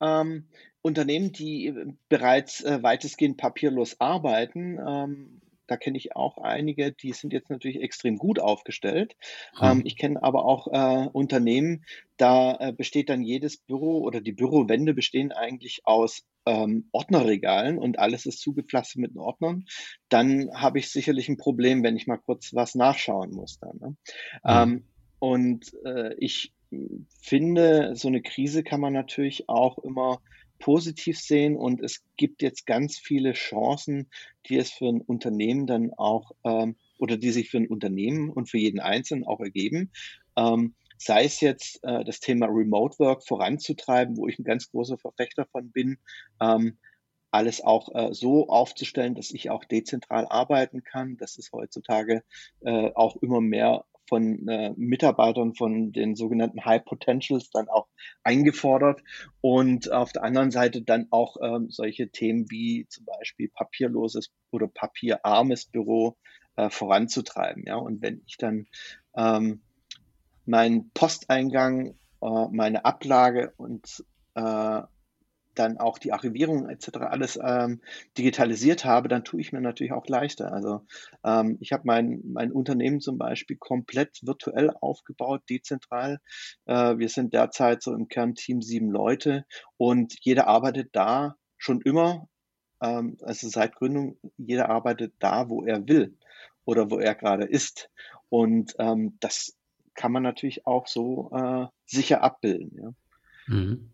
ähm, 0.00 0.48
Unternehmen, 0.82 1.32
die 1.32 1.68
äh, 1.68 1.86
bereits 2.08 2.62
äh, 2.62 2.82
weitestgehend 2.82 3.36
papierlos 3.36 4.00
arbeiten, 4.00 4.78
ähm, 4.84 5.40
da 5.72 5.76
kenne 5.76 5.96
ich 5.96 6.16
auch 6.16 6.38
einige, 6.38 6.92
die 6.92 7.12
sind 7.12 7.32
jetzt 7.32 7.48
natürlich 7.48 7.80
extrem 7.80 8.18
gut 8.18 8.38
aufgestellt. 8.38 9.16
Hm. 9.56 9.78
Ähm, 9.78 9.82
ich 9.86 9.96
kenne 9.96 10.22
aber 10.22 10.44
auch 10.44 10.66
äh, 10.68 11.08
Unternehmen, 11.12 11.84
da 12.18 12.56
äh, 12.58 12.72
besteht 12.72 13.08
dann 13.08 13.22
jedes 13.22 13.56
Büro 13.56 14.02
oder 14.02 14.20
die 14.20 14.32
Bürowände 14.32 14.92
bestehen 14.92 15.32
eigentlich 15.32 15.82
aus 15.84 16.24
ähm, 16.44 16.88
Ordnerregalen 16.92 17.78
und 17.78 17.98
alles 17.98 18.26
ist 18.26 18.40
zugepflastert 18.40 19.00
mit 19.00 19.16
Ordnern. 19.16 19.64
Dann 20.08 20.50
habe 20.54 20.78
ich 20.78 20.90
sicherlich 20.90 21.28
ein 21.28 21.38
Problem, 21.38 21.82
wenn 21.82 21.96
ich 21.96 22.06
mal 22.06 22.18
kurz 22.18 22.52
was 22.52 22.74
nachschauen 22.74 23.30
muss. 23.30 23.58
Dann, 23.58 23.78
ne? 23.78 23.96
Hm. 24.44 24.84
und 25.20 25.72
äh, 25.84 26.14
ich 26.18 26.52
finde, 27.20 27.94
so 27.96 28.08
eine 28.08 28.22
Krise 28.22 28.62
kann 28.62 28.80
man 28.80 28.92
natürlich 28.92 29.48
auch 29.48 29.78
immer 29.78 30.20
positiv 30.62 31.18
sehen 31.18 31.56
und 31.56 31.82
es 31.82 32.02
gibt 32.16 32.40
jetzt 32.40 32.66
ganz 32.66 32.98
viele 32.98 33.32
Chancen, 33.32 34.08
die 34.46 34.56
es 34.56 34.70
für 34.70 34.86
ein 34.86 35.00
Unternehmen 35.00 35.66
dann 35.66 35.92
auch 35.92 36.32
ähm, 36.44 36.76
oder 36.98 37.16
die 37.16 37.30
sich 37.30 37.50
für 37.50 37.58
ein 37.58 37.66
Unternehmen 37.66 38.30
und 38.30 38.48
für 38.48 38.58
jeden 38.58 38.80
Einzelnen 38.80 39.24
auch 39.24 39.40
ergeben. 39.40 39.90
Ähm, 40.36 40.74
sei 40.98 41.24
es 41.24 41.40
jetzt 41.40 41.80
äh, 41.82 42.04
das 42.04 42.20
Thema 42.20 42.46
Remote 42.46 42.98
Work 43.00 43.26
voranzutreiben, 43.26 44.16
wo 44.16 44.28
ich 44.28 44.38
ein 44.38 44.44
ganz 44.44 44.70
großer 44.70 44.98
Verfechter 44.98 45.46
von 45.50 45.72
bin, 45.72 45.98
ähm, 46.40 46.78
alles 47.32 47.60
auch 47.60 47.88
äh, 47.94 48.14
so 48.14 48.48
aufzustellen, 48.48 49.14
dass 49.14 49.30
ich 49.32 49.50
auch 49.50 49.64
dezentral 49.64 50.26
arbeiten 50.28 50.84
kann. 50.84 51.16
Das 51.16 51.38
ist 51.38 51.50
heutzutage 51.52 52.22
äh, 52.60 52.90
auch 52.94 53.16
immer 53.16 53.40
mehr 53.40 53.84
von 54.08 54.46
äh, 54.48 54.72
Mitarbeitern 54.76 55.54
von 55.54 55.92
den 55.92 56.14
sogenannten 56.16 56.64
High 56.64 56.84
Potentials 56.84 57.50
dann 57.50 57.68
auch 57.68 57.88
eingefordert 58.22 59.02
und 59.40 59.90
auf 59.90 60.12
der 60.12 60.24
anderen 60.24 60.50
Seite 60.50 60.82
dann 60.82 61.06
auch 61.10 61.36
ähm, 61.42 61.70
solche 61.70 62.10
Themen 62.10 62.50
wie 62.50 62.86
zum 62.88 63.04
Beispiel 63.04 63.48
papierloses 63.48 64.30
oder 64.50 64.68
papierarmes 64.68 65.66
Büro 65.66 66.16
äh, 66.56 66.70
voranzutreiben. 66.70 67.64
Ja, 67.66 67.76
und 67.76 68.02
wenn 68.02 68.22
ich 68.26 68.36
dann 68.36 68.66
ähm, 69.16 69.62
meinen 70.44 70.90
Posteingang, 70.90 71.94
äh, 72.20 72.48
meine 72.50 72.84
Ablage 72.84 73.52
und 73.56 74.04
äh, 74.34 74.82
dann 75.54 75.78
auch 75.78 75.98
die 75.98 76.12
Archivierung 76.12 76.68
etc. 76.68 76.98
alles 76.98 77.38
ähm, 77.42 77.80
digitalisiert 78.16 78.84
habe, 78.84 79.08
dann 79.08 79.24
tue 79.24 79.40
ich 79.40 79.52
mir 79.52 79.60
natürlich 79.60 79.92
auch 79.92 80.06
leichter. 80.06 80.52
Also 80.52 80.84
ähm, 81.24 81.58
ich 81.60 81.72
habe 81.72 81.82
mein, 81.84 82.20
mein 82.24 82.52
Unternehmen 82.52 83.00
zum 83.00 83.18
Beispiel 83.18 83.56
komplett 83.56 84.18
virtuell 84.22 84.70
aufgebaut, 84.80 85.42
dezentral. 85.48 86.20
Äh, 86.66 86.98
wir 86.98 87.08
sind 87.08 87.34
derzeit 87.34 87.82
so 87.82 87.94
im 87.94 88.08
Kernteam 88.08 88.62
sieben 88.62 88.90
Leute 88.90 89.44
und 89.76 90.14
jeder 90.20 90.46
arbeitet 90.46 90.90
da 90.92 91.36
schon 91.58 91.80
immer, 91.80 92.28
ähm, 92.82 93.16
also 93.22 93.48
seit 93.48 93.74
Gründung, 93.74 94.18
jeder 94.36 94.68
arbeitet 94.68 95.14
da, 95.18 95.48
wo 95.48 95.64
er 95.64 95.86
will 95.86 96.16
oder 96.64 96.90
wo 96.90 96.98
er 96.98 97.14
gerade 97.14 97.44
ist. 97.44 97.90
Und 98.28 98.74
ähm, 98.78 99.16
das 99.20 99.56
kann 99.94 100.12
man 100.12 100.22
natürlich 100.22 100.66
auch 100.66 100.86
so 100.86 101.30
äh, 101.32 101.66
sicher 101.86 102.22
abbilden. 102.22 102.78
Ja. 102.82 102.92
Mhm. 103.46 103.92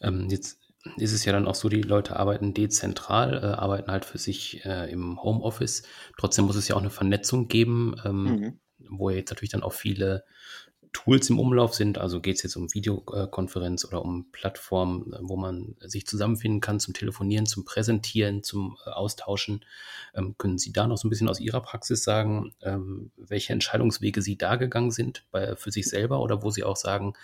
Ähm, 0.00 0.28
jetzt 0.30 0.58
ist 0.96 1.12
es 1.12 1.24
ja 1.24 1.32
dann 1.32 1.46
auch 1.46 1.54
so, 1.54 1.68
die 1.68 1.82
Leute 1.82 2.16
arbeiten 2.16 2.54
dezentral, 2.54 3.34
äh, 3.34 3.46
arbeiten 3.46 3.90
halt 3.90 4.04
für 4.04 4.18
sich 4.18 4.64
äh, 4.64 4.90
im 4.90 5.22
Homeoffice. 5.22 5.82
Trotzdem 6.18 6.46
muss 6.46 6.56
es 6.56 6.68
ja 6.68 6.76
auch 6.76 6.80
eine 6.80 6.90
Vernetzung 6.90 7.48
geben, 7.48 7.94
ähm, 8.04 8.24
mhm. 8.24 8.60
wo 8.88 9.10
jetzt 9.10 9.30
natürlich 9.30 9.50
dann 9.50 9.62
auch 9.62 9.74
viele 9.74 10.24
Tools 10.92 11.30
im 11.30 11.38
Umlauf 11.38 11.74
sind. 11.74 11.98
Also 11.98 12.20
geht 12.20 12.36
es 12.36 12.42
jetzt 12.42 12.56
um 12.56 12.72
Videokonferenz 12.74 13.84
oder 13.84 14.04
um 14.04 14.30
Plattformen, 14.32 15.14
wo 15.20 15.36
man 15.36 15.76
sich 15.80 16.06
zusammenfinden 16.06 16.60
kann 16.60 16.80
zum 16.80 16.94
Telefonieren, 16.94 17.46
zum 17.46 17.64
Präsentieren, 17.64 18.42
zum 18.42 18.76
äh, 18.84 18.90
Austauschen. 18.90 19.64
Ähm, 20.14 20.34
können 20.36 20.58
Sie 20.58 20.72
da 20.72 20.86
noch 20.86 20.98
so 20.98 21.06
ein 21.06 21.10
bisschen 21.10 21.28
aus 21.28 21.38
Ihrer 21.40 21.60
Praxis 21.60 22.02
sagen, 22.02 22.52
ähm, 22.62 23.12
welche 23.16 23.52
Entscheidungswege 23.52 24.20
Sie 24.20 24.36
da 24.36 24.56
gegangen 24.56 24.90
sind 24.90 25.24
bei, 25.30 25.54
für 25.56 25.70
sich 25.70 25.88
selber 25.88 26.20
oder 26.20 26.42
wo 26.42 26.50
Sie 26.50 26.64
auch 26.64 26.76
sagen, 26.76 27.14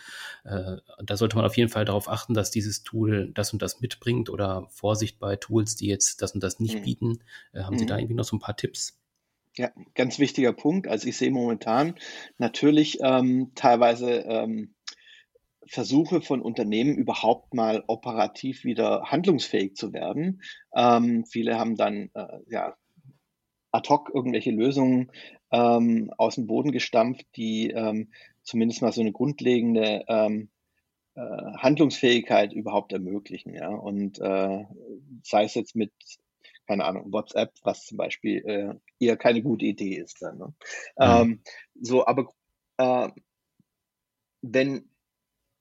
äh, 0.45 0.77
da 1.03 1.17
sollte 1.17 1.37
man 1.37 1.45
auf 1.45 1.57
jeden 1.57 1.71
Fall 1.71 1.85
darauf 1.85 2.09
achten, 2.09 2.35
dass 2.35 2.51
dieses 2.51 2.85
Tool 2.85 3.33
das 3.35 3.53
und 3.53 3.63
das 3.63 3.81
mitbringt 3.81 4.31
oder 4.31 4.69
Vorsicht 4.71 5.19
bei 5.19 5.37
Tools, 5.37 5.75
die 5.75 5.89
jetzt 5.89 6.23
das 6.23 6.33
und 6.33 6.43
das 6.43 6.61
nicht 6.61 6.77
mhm. 6.77 6.83
bieten. 6.83 7.19
Äh, 7.53 7.63
haben 7.63 7.75
mhm. 7.75 7.81
Sie 7.81 7.87
da 7.87 7.99
irgendwie 7.99 8.15
noch 8.15 8.25
so 8.25 8.37
ein 8.37 8.41
paar 8.41 8.57
Tipps? 8.57 8.97
Ja, 9.59 9.71
ganz 9.95 10.19
wichtiger 10.19 10.53
Punkt. 10.53 10.87
Also 10.87 11.09
ich 11.09 11.17
sehe 11.17 11.31
momentan 11.31 11.95
natürlich 12.37 12.99
ähm, 13.01 13.53
teilweise 13.55 14.11
ähm, 14.11 14.75
Versuche 15.67 16.21
von 16.21 16.43
Unternehmen 16.43 16.95
überhaupt 16.95 17.55
mal 17.55 17.83
operativ 17.87 18.65
wieder 18.65 19.05
handlungsfähig 19.05 19.75
zu 19.75 19.93
werden. 19.93 20.43
Ähm, 20.75 21.25
viele 21.25 21.59
haben 21.59 21.77
dann 21.77 22.11
äh, 22.15 22.39
ja 22.49 22.77
ad 23.73 23.89
hoc 23.89 24.11
irgendwelche 24.15 24.51
Lösungen 24.51 25.11
ähm, 25.51 26.13
aus 26.19 26.37
dem 26.37 26.47
Boden 26.47 26.71
gestampft, 26.71 27.27
die 27.37 27.71
ähm, 27.71 28.13
zumindest 28.43 28.83
mal 28.83 28.93
so 28.93 29.01
eine 29.01 29.13
grundlegende 29.13 30.05
ähm, 30.09 30.51
äh, 31.15 31.21
Handlungsfähigkeit 31.21 32.53
überhaupt 32.53 32.93
ermöglichen. 32.93 33.55
Ja? 33.55 33.69
Und 33.71 34.19
äh, 34.21 34.65
sei 35.23 35.45
es 35.45 35.55
jetzt 35.55 35.75
mit 35.75 35.93
keine 36.67 36.85
Ahnung, 36.85 37.13
WhatsApp, 37.13 37.53
was 37.63 37.85
zum 37.85 37.99
Beispiel 37.99 38.43
äh, 38.45 38.75
eher 38.99 39.17
keine 39.17 39.43
gute 39.43 39.65
Idee 39.65 39.97
ist 39.97 40.23
dann. 40.23 40.39
Ne? 40.39 40.47
Mhm. 40.47 40.53
Ähm, 40.99 41.41
so, 41.81 42.07
aber 42.07 42.33
äh, 42.79 43.09
wenn 44.43 44.89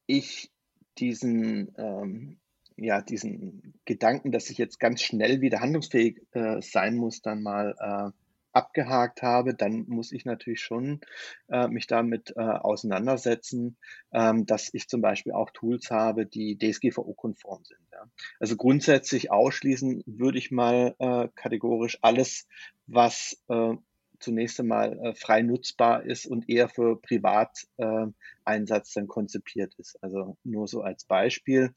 ich 0.08 0.52
diesen, 0.98 1.74
ähm, 1.78 2.40
ja, 2.78 3.02
diesen 3.02 3.74
Gedanken, 3.86 4.32
dass 4.32 4.50
ich 4.50 4.58
jetzt 4.58 4.80
ganz 4.80 5.02
schnell 5.02 5.42
wieder 5.42 5.60
handlungsfähig 5.62 6.22
äh, 6.32 6.62
sein 6.62 6.96
muss, 6.96 7.22
dann 7.22 7.42
mal 7.42 7.76
äh, 7.80 8.25
abgehakt 8.56 9.22
habe, 9.22 9.54
dann 9.54 9.86
muss 9.88 10.12
ich 10.12 10.26
natürlich 10.26 10.62
schon 10.62 11.02
äh, 11.50 11.68
mich 11.68 11.88
damit 11.88 12.34
äh, 12.38 12.42
auseinandersetzen, 12.42 13.78
ähm, 14.14 14.46
dass 14.46 14.74
ich 14.74 14.88
zum 14.88 15.02
Beispiel 15.02 15.34
auch 15.34 15.52
Tools 15.52 15.92
habe, 15.92 16.26
die 16.26 16.58
DSGVO-konform 16.58 17.66
sind. 17.66 17.80
Ja. 17.92 18.06
Also 18.40 18.56
grundsätzlich 18.56 19.32
ausschließen 19.32 20.04
würde 20.06 20.38
ich 20.38 20.52
mal 20.52 20.96
äh, 21.00 21.28
kategorisch 21.36 22.00
alles, 22.02 22.48
was 22.88 23.42
äh, 23.50 23.74
zunächst 24.20 24.60
einmal 24.60 24.98
äh, 25.00 25.16
frei 25.16 25.42
nutzbar 25.42 26.04
ist 26.04 26.26
und 26.26 26.50
eher 26.50 26.70
für 26.70 27.00
Privateinsatz 27.02 28.94
dann 28.94 29.08
konzipiert 29.08 29.74
ist. 29.78 30.02
Also 30.02 30.38
nur 30.44 30.68
so 30.68 30.82
als 30.82 31.04
Beispiel. 31.04 31.74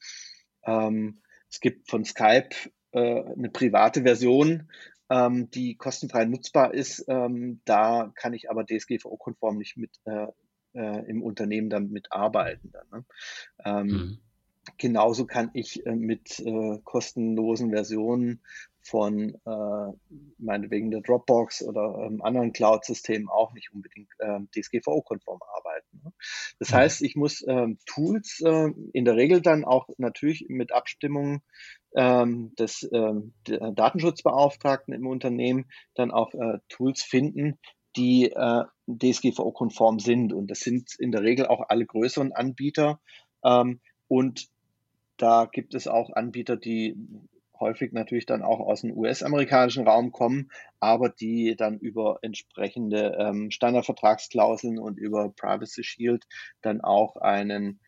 Ähm, 0.65 1.21
es 1.49 1.59
gibt 1.59 1.89
von 1.89 2.05
Skype 2.05 2.49
äh, 2.91 3.23
eine 3.23 3.49
private 3.49 4.03
Version, 4.03 4.69
ähm, 5.09 5.49
die 5.51 5.75
kostenfrei 5.75 6.25
nutzbar 6.25 6.73
ist. 6.73 7.05
Ähm, 7.07 7.61
da 7.65 8.11
kann 8.15 8.33
ich 8.33 8.49
aber 8.49 8.65
DSGVO-konform 8.65 9.57
nicht 9.57 9.77
mit 9.77 9.91
äh, 10.05 10.27
äh, 10.73 11.09
im 11.09 11.23
Unternehmen 11.23 11.69
dann 11.69 11.89
mitarbeiten. 11.89 12.71
Dann, 12.71 12.87
ne? 12.91 13.05
ähm, 13.65 13.87
mhm. 13.87 14.19
Genauso 14.77 15.25
kann 15.25 15.49
ich 15.53 15.85
äh, 15.85 15.95
mit 15.95 16.39
äh, 16.39 16.79
kostenlosen 16.83 17.71
Versionen 17.71 18.41
von 18.81 19.35
äh, 19.45 20.17
meinetwegen 20.37 20.89
der 20.89 21.01
Dropbox 21.01 21.63
oder 21.63 22.05
ähm, 22.05 22.21
anderen 22.21 22.53
Cloud-Systemen 22.53 23.27
auch 23.27 23.53
nicht 23.53 23.73
unbedingt 23.73 24.09
äh, 24.19 24.39
DSGVO-konform 24.55 25.39
arbeiten. 25.55 26.01
Ne? 26.03 26.13
Das 26.59 26.71
mhm. 26.71 26.75
heißt, 26.75 27.01
ich 27.01 27.15
muss 27.15 27.45
ähm, 27.47 27.77
Tools 27.85 28.41
äh, 28.45 28.69
in 28.93 29.05
der 29.05 29.15
Regel 29.15 29.41
dann 29.41 29.65
auch 29.65 29.89
natürlich 29.97 30.45
mit 30.49 30.71
Abstimmung 30.71 31.41
ähm, 31.95 32.53
des 32.57 32.87
ähm, 32.91 33.33
Datenschutzbeauftragten 33.43 34.93
im 34.93 35.07
Unternehmen 35.07 35.65
dann 35.95 36.11
auch 36.11 36.33
äh, 36.33 36.59
Tools 36.69 37.01
finden, 37.01 37.57
die 37.95 38.31
äh, 38.31 38.63
DSGVO-konform 38.87 39.99
sind. 39.99 40.33
Und 40.33 40.51
das 40.51 40.59
sind 40.59 40.95
in 40.99 41.11
der 41.11 41.23
Regel 41.23 41.47
auch 41.47 41.65
alle 41.69 41.85
größeren 41.85 42.31
Anbieter. 42.31 42.99
Ähm, 43.43 43.79
und 44.07 44.47
da 45.17 45.45
gibt 45.45 45.73
es 45.73 45.87
auch 45.87 46.11
Anbieter, 46.11 46.55
die 46.55 46.95
häufig 47.59 47.91
natürlich 47.91 48.25
dann 48.25 48.41
auch 48.41 48.59
aus 48.59 48.81
dem 48.81 48.95
US-amerikanischen 48.95 49.87
Raum 49.87 50.11
kommen, 50.11 50.49
aber 50.79 51.09
die 51.09 51.55
dann 51.57 51.77
über 51.77 52.19
entsprechende 52.21 53.17
ähm, 53.19 53.51
Standardvertragsklauseln 53.51 54.79
und 54.79 54.97
über 54.97 55.29
Privacy 55.29 55.83
Shield 55.83 56.25
dann 56.61 56.81
auch 56.81 57.17
einen 57.17 57.79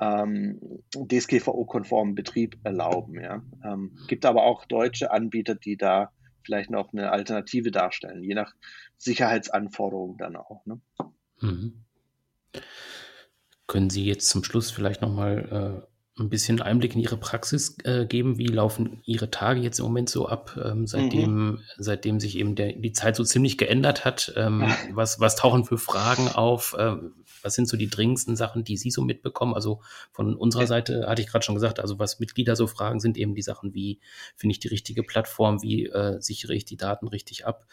ähm, 0.00 0.60
DSGVO-konformen 0.94 2.14
Betrieb 2.14 2.58
erlauben. 2.64 3.20
Ja. 3.20 3.42
Ähm, 3.64 3.98
gibt 4.08 4.24
aber 4.24 4.44
auch 4.44 4.64
deutsche 4.66 5.10
Anbieter, 5.10 5.54
die 5.54 5.76
da 5.76 6.12
vielleicht 6.42 6.70
noch 6.70 6.92
eine 6.92 7.10
Alternative 7.10 7.70
darstellen, 7.70 8.22
je 8.22 8.34
nach 8.34 8.54
Sicherheitsanforderungen 8.98 10.16
dann 10.16 10.36
auch. 10.36 10.64
Ne? 10.64 10.80
Mhm. 11.40 11.84
Können 13.66 13.90
Sie 13.90 14.04
jetzt 14.04 14.28
zum 14.28 14.44
Schluss 14.44 14.70
vielleicht 14.70 15.02
nochmal 15.02 15.82
äh, 15.84 15.95
ein 16.18 16.30
bisschen 16.30 16.62
Einblick 16.62 16.94
in 16.94 17.00
Ihre 17.00 17.18
Praxis 17.18 17.76
äh, 17.84 18.06
geben. 18.06 18.38
Wie 18.38 18.46
laufen 18.46 19.02
Ihre 19.04 19.30
Tage 19.30 19.60
jetzt 19.60 19.78
im 19.78 19.84
Moment 19.84 20.08
so 20.08 20.28
ab, 20.28 20.58
ähm, 20.62 20.86
seitdem, 20.86 21.34
mhm. 21.34 21.58
seitdem 21.76 22.20
sich 22.20 22.38
eben 22.38 22.54
der, 22.54 22.72
die 22.72 22.92
Zeit 22.92 23.16
so 23.16 23.24
ziemlich 23.24 23.58
geändert 23.58 24.04
hat? 24.04 24.32
Ähm, 24.36 24.64
was, 24.92 25.20
was 25.20 25.36
tauchen 25.36 25.64
für 25.64 25.76
Fragen 25.76 26.28
auf? 26.28 26.74
Äh, 26.78 26.96
was 27.42 27.54
sind 27.54 27.68
so 27.68 27.76
die 27.76 27.90
dringendsten 27.90 28.34
Sachen, 28.34 28.64
die 28.64 28.78
Sie 28.78 28.90
so 28.90 29.02
mitbekommen? 29.02 29.54
Also 29.54 29.80
von 30.12 30.34
unserer. 30.34 30.66
Seite 30.66 31.06
hatte 31.06 31.22
ich 31.22 31.28
gerade 31.28 31.44
schon 31.44 31.54
gesagt, 31.54 31.78
also 31.78 31.98
was 31.98 32.18
Mitglieder 32.18 32.56
so 32.56 32.66
fragen, 32.66 32.98
sind 32.98 33.16
eben 33.18 33.34
die 33.34 33.42
Sachen 33.42 33.74
wie, 33.74 34.00
finde 34.34 34.52
ich 34.52 34.58
die 34.58 34.68
richtige 34.68 35.02
Plattform, 35.02 35.62
wie 35.62 35.86
äh, 35.86 36.20
sichere 36.20 36.54
ich 36.54 36.64
die 36.64 36.76
Daten 36.76 37.06
richtig 37.06 37.46
ab? 37.46 37.66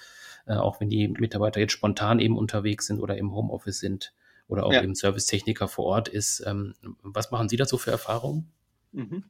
Äh, 0.45 0.55
auch 0.55 0.79
wenn 0.79 0.89
die 0.89 1.07
Mitarbeiter 1.07 1.59
jetzt 1.59 1.71
spontan 1.71 2.19
eben 2.19 2.37
unterwegs 2.37 2.85
sind 2.85 2.99
oder 2.99 3.17
im 3.17 3.33
Homeoffice 3.33 3.79
sind 3.79 4.13
oder 4.47 4.65
auch 4.65 4.73
ja. 4.73 4.83
eben 4.83 4.95
Servicetechniker 4.95 5.67
vor 5.67 5.85
Ort 5.85 6.07
ist. 6.07 6.43
Ähm, 6.45 6.75
was 7.01 7.31
machen 7.31 7.49
Sie 7.49 7.57
dazu 7.57 7.77
für 7.77 7.91
Erfahrungen? 7.91 8.51
Mhm. 8.91 9.23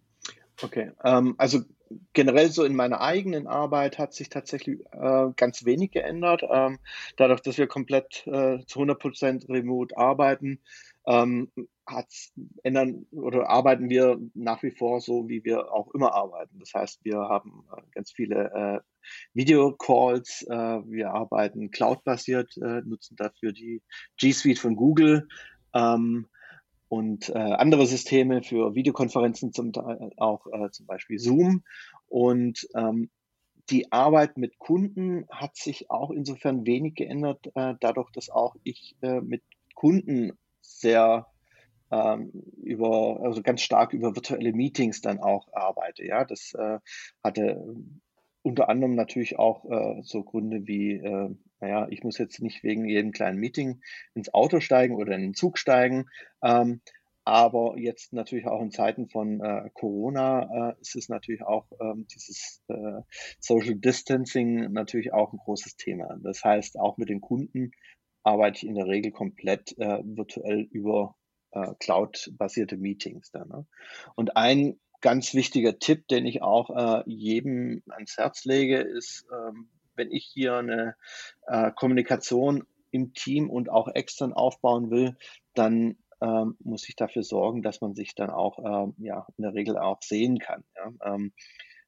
Okay, 0.61 0.91
ähm, 1.03 1.35
also 1.37 1.61
generell 2.13 2.49
so 2.49 2.63
in 2.63 2.75
meiner 2.75 3.01
eigenen 3.01 3.47
Arbeit 3.47 3.97
hat 3.97 4.13
sich 4.13 4.29
tatsächlich 4.29 4.81
äh, 4.91 5.27
ganz 5.35 5.65
wenig 5.65 5.91
geändert. 5.91 6.43
Ähm, 6.49 6.79
dadurch, 7.17 7.41
dass 7.41 7.57
wir 7.57 7.67
komplett 7.67 8.25
äh, 8.27 8.65
zu 8.65 8.79
100% 8.79 9.49
remote 9.49 9.97
arbeiten, 9.97 10.59
ähm, 11.05 11.51
ändern 12.63 13.05
oder 13.11 13.49
arbeiten 13.49 13.89
wir 13.89 14.19
nach 14.33 14.63
wie 14.63 14.71
vor 14.71 15.01
so, 15.01 15.27
wie 15.27 15.43
wir 15.43 15.71
auch 15.73 15.93
immer 15.93 16.13
arbeiten. 16.13 16.59
Das 16.59 16.73
heißt, 16.73 17.03
wir 17.03 17.17
haben 17.17 17.65
äh, 17.75 17.81
ganz 17.91 18.11
viele 18.11 18.51
äh, 18.53 18.79
Videocalls, 19.33 20.45
äh, 20.49 20.53
wir 20.53 21.11
arbeiten 21.11 21.71
cloud-basiert, 21.71 22.55
äh, 22.57 22.81
nutzen 22.81 23.15
dafür 23.15 23.51
die 23.51 23.81
G 24.17 24.31
Suite 24.31 24.59
von 24.59 24.75
Google 24.75 25.27
ähm, 25.73 26.27
und 26.87 27.29
äh, 27.29 27.37
andere 27.37 27.85
Systeme 27.85 28.43
für 28.43 28.75
Videokonferenzen, 28.75 29.51
zum 29.51 29.73
Teil 29.73 30.11
auch 30.17 30.45
äh, 30.47 30.69
zum 30.71 30.85
Beispiel 30.85 31.19
Zoom. 31.19 31.63
Und 32.07 32.67
ähm, 32.75 33.09
die 33.69 33.91
Arbeit 33.91 34.37
mit 34.37 34.59
Kunden 34.59 35.25
hat 35.29 35.55
sich 35.55 35.89
auch 35.89 36.11
insofern 36.11 36.65
wenig 36.65 36.95
geändert, 36.95 37.47
äh, 37.55 37.75
dadurch, 37.79 38.11
dass 38.11 38.29
auch 38.29 38.55
ich 38.63 38.95
äh, 39.01 39.21
mit 39.21 39.41
Kunden 39.73 40.37
sehr 40.61 41.27
über, 42.61 43.19
also 43.21 43.41
ganz 43.41 43.61
stark 43.61 43.93
über 43.93 44.15
virtuelle 44.15 44.53
Meetings 44.53 45.01
dann 45.01 45.19
auch 45.19 45.47
arbeite. 45.53 46.05
Ja, 46.05 46.25
das 46.25 46.53
äh, 46.53 46.79
hatte 47.23 47.63
unter 48.43 48.69
anderem 48.69 48.95
natürlich 48.95 49.39
auch 49.39 49.65
äh, 49.65 50.01
so 50.03 50.23
Gründe 50.23 50.67
wie, 50.67 50.93
äh, 50.95 51.29
naja, 51.61 51.87
ich 51.89 52.03
muss 52.03 52.17
jetzt 52.17 52.41
nicht 52.41 52.63
wegen 52.63 52.85
jedem 52.85 53.11
kleinen 53.11 53.39
Meeting 53.39 53.81
ins 54.13 54.33
Auto 54.33 54.59
steigen 54.59 54.95
oder 54.95 55.15
in 55.15 55.21
den 55.21 55.33
Zug 55.33 55.57
steigen. 55.57 56.05
Ähm, 56.43 56.81
aber 57.25 57.77
jetzt 57.77 58.11
natürlich 58.11 58.47
auch 58.47 58.61
in 58.61 58.71
Zeiten 58.71 59.07
von 59.07 59.39
äh, 59.39 59.69
Corona 59.73 60.71
äh, 60.71 60.81
ist 60.81 60.97
es 60.97 61.07
natürlich 61.07 61.41
auch 61.41 61.65
ähm, 61.79 62.05
dieses 62.13 62.61
äh, 62.67 63.01
Social 63.39 63.75
Distancing 63.75 64.73
natürlich 64.73 65.13
auch 65.13 65.31
ein 65.31 65.37
großes 65.37 65.77
Thema. 65.77 66.17
Das 66.21 66.43
heißt, 66.43 66.77
auch 66.77 66.97
mit 66.97 67.07
den 67.07 67.21
Kunden 67.21 67.71
arbeite 68.23 68.57
ich 68.57 68.67
in 68.67 68.75
der 68.75 68.87
Regel 68.87 69.13
komplett 69.13 69.77
äh, 69.77 69.99
virtuell 70.03 70.67
über 70.71 71.15
äh, 71.53 71.73
Cloud-basierte 71.79 72.77
Meetings. 72.77 73.31
Dann, 73.31 73.47
ne? 73.47 73.65
Und 74.15 74.37
ein 74.37 74.79
ganz 75.01 75.33
wichtiger 75.33 75.79
Tipp, 75.79 76.07
den 76.07 76.25
ich 76.25 76.41
auch 76.41 76.69
äh, 76.69 77.03
jedem 77.05 77.83
ans 77.89 78.17
Herz 78.17 78.45
lege, 78.45 78.77
ist, 78.77 79.25
ähm, 79.31 79.69
wenn 79.95 80.11
ich 80.11 80.25
hier 80.25 80.57
eine 80.57 80.95
äh, 81.47 81.71
Kommunikation 81.71 82.63
im 82.91 83.13
Team 83.13 83.49
und 83.49 83.69
auch 83.69 83.87
extern 83.89 84.33
aufbauen 84.33 84.91
will, 84.91 85.17
dann 85.53 85.97
ähm, 86.21 86.55
muss 86.63 86.87
ich 86.87 86.95
dafür 86.95 87.23
sorgen, 87.23 87.61
dass 87.61 87.81
man 87.81 87.95
sich 87.95 88.15
dann 88.15 88.29
auch 88.29 88.59
ähm, 88.59 88.95
ja, 88.97 89.27
in 89.37 89.43
der 89.43 89.53
Regel 89.53 89.77
auch 89.77 90.01
sehen 90.01 90.39
kann. 90.39 90.63
Ja? 90.75 91.13
Ähm, 91.13 91.33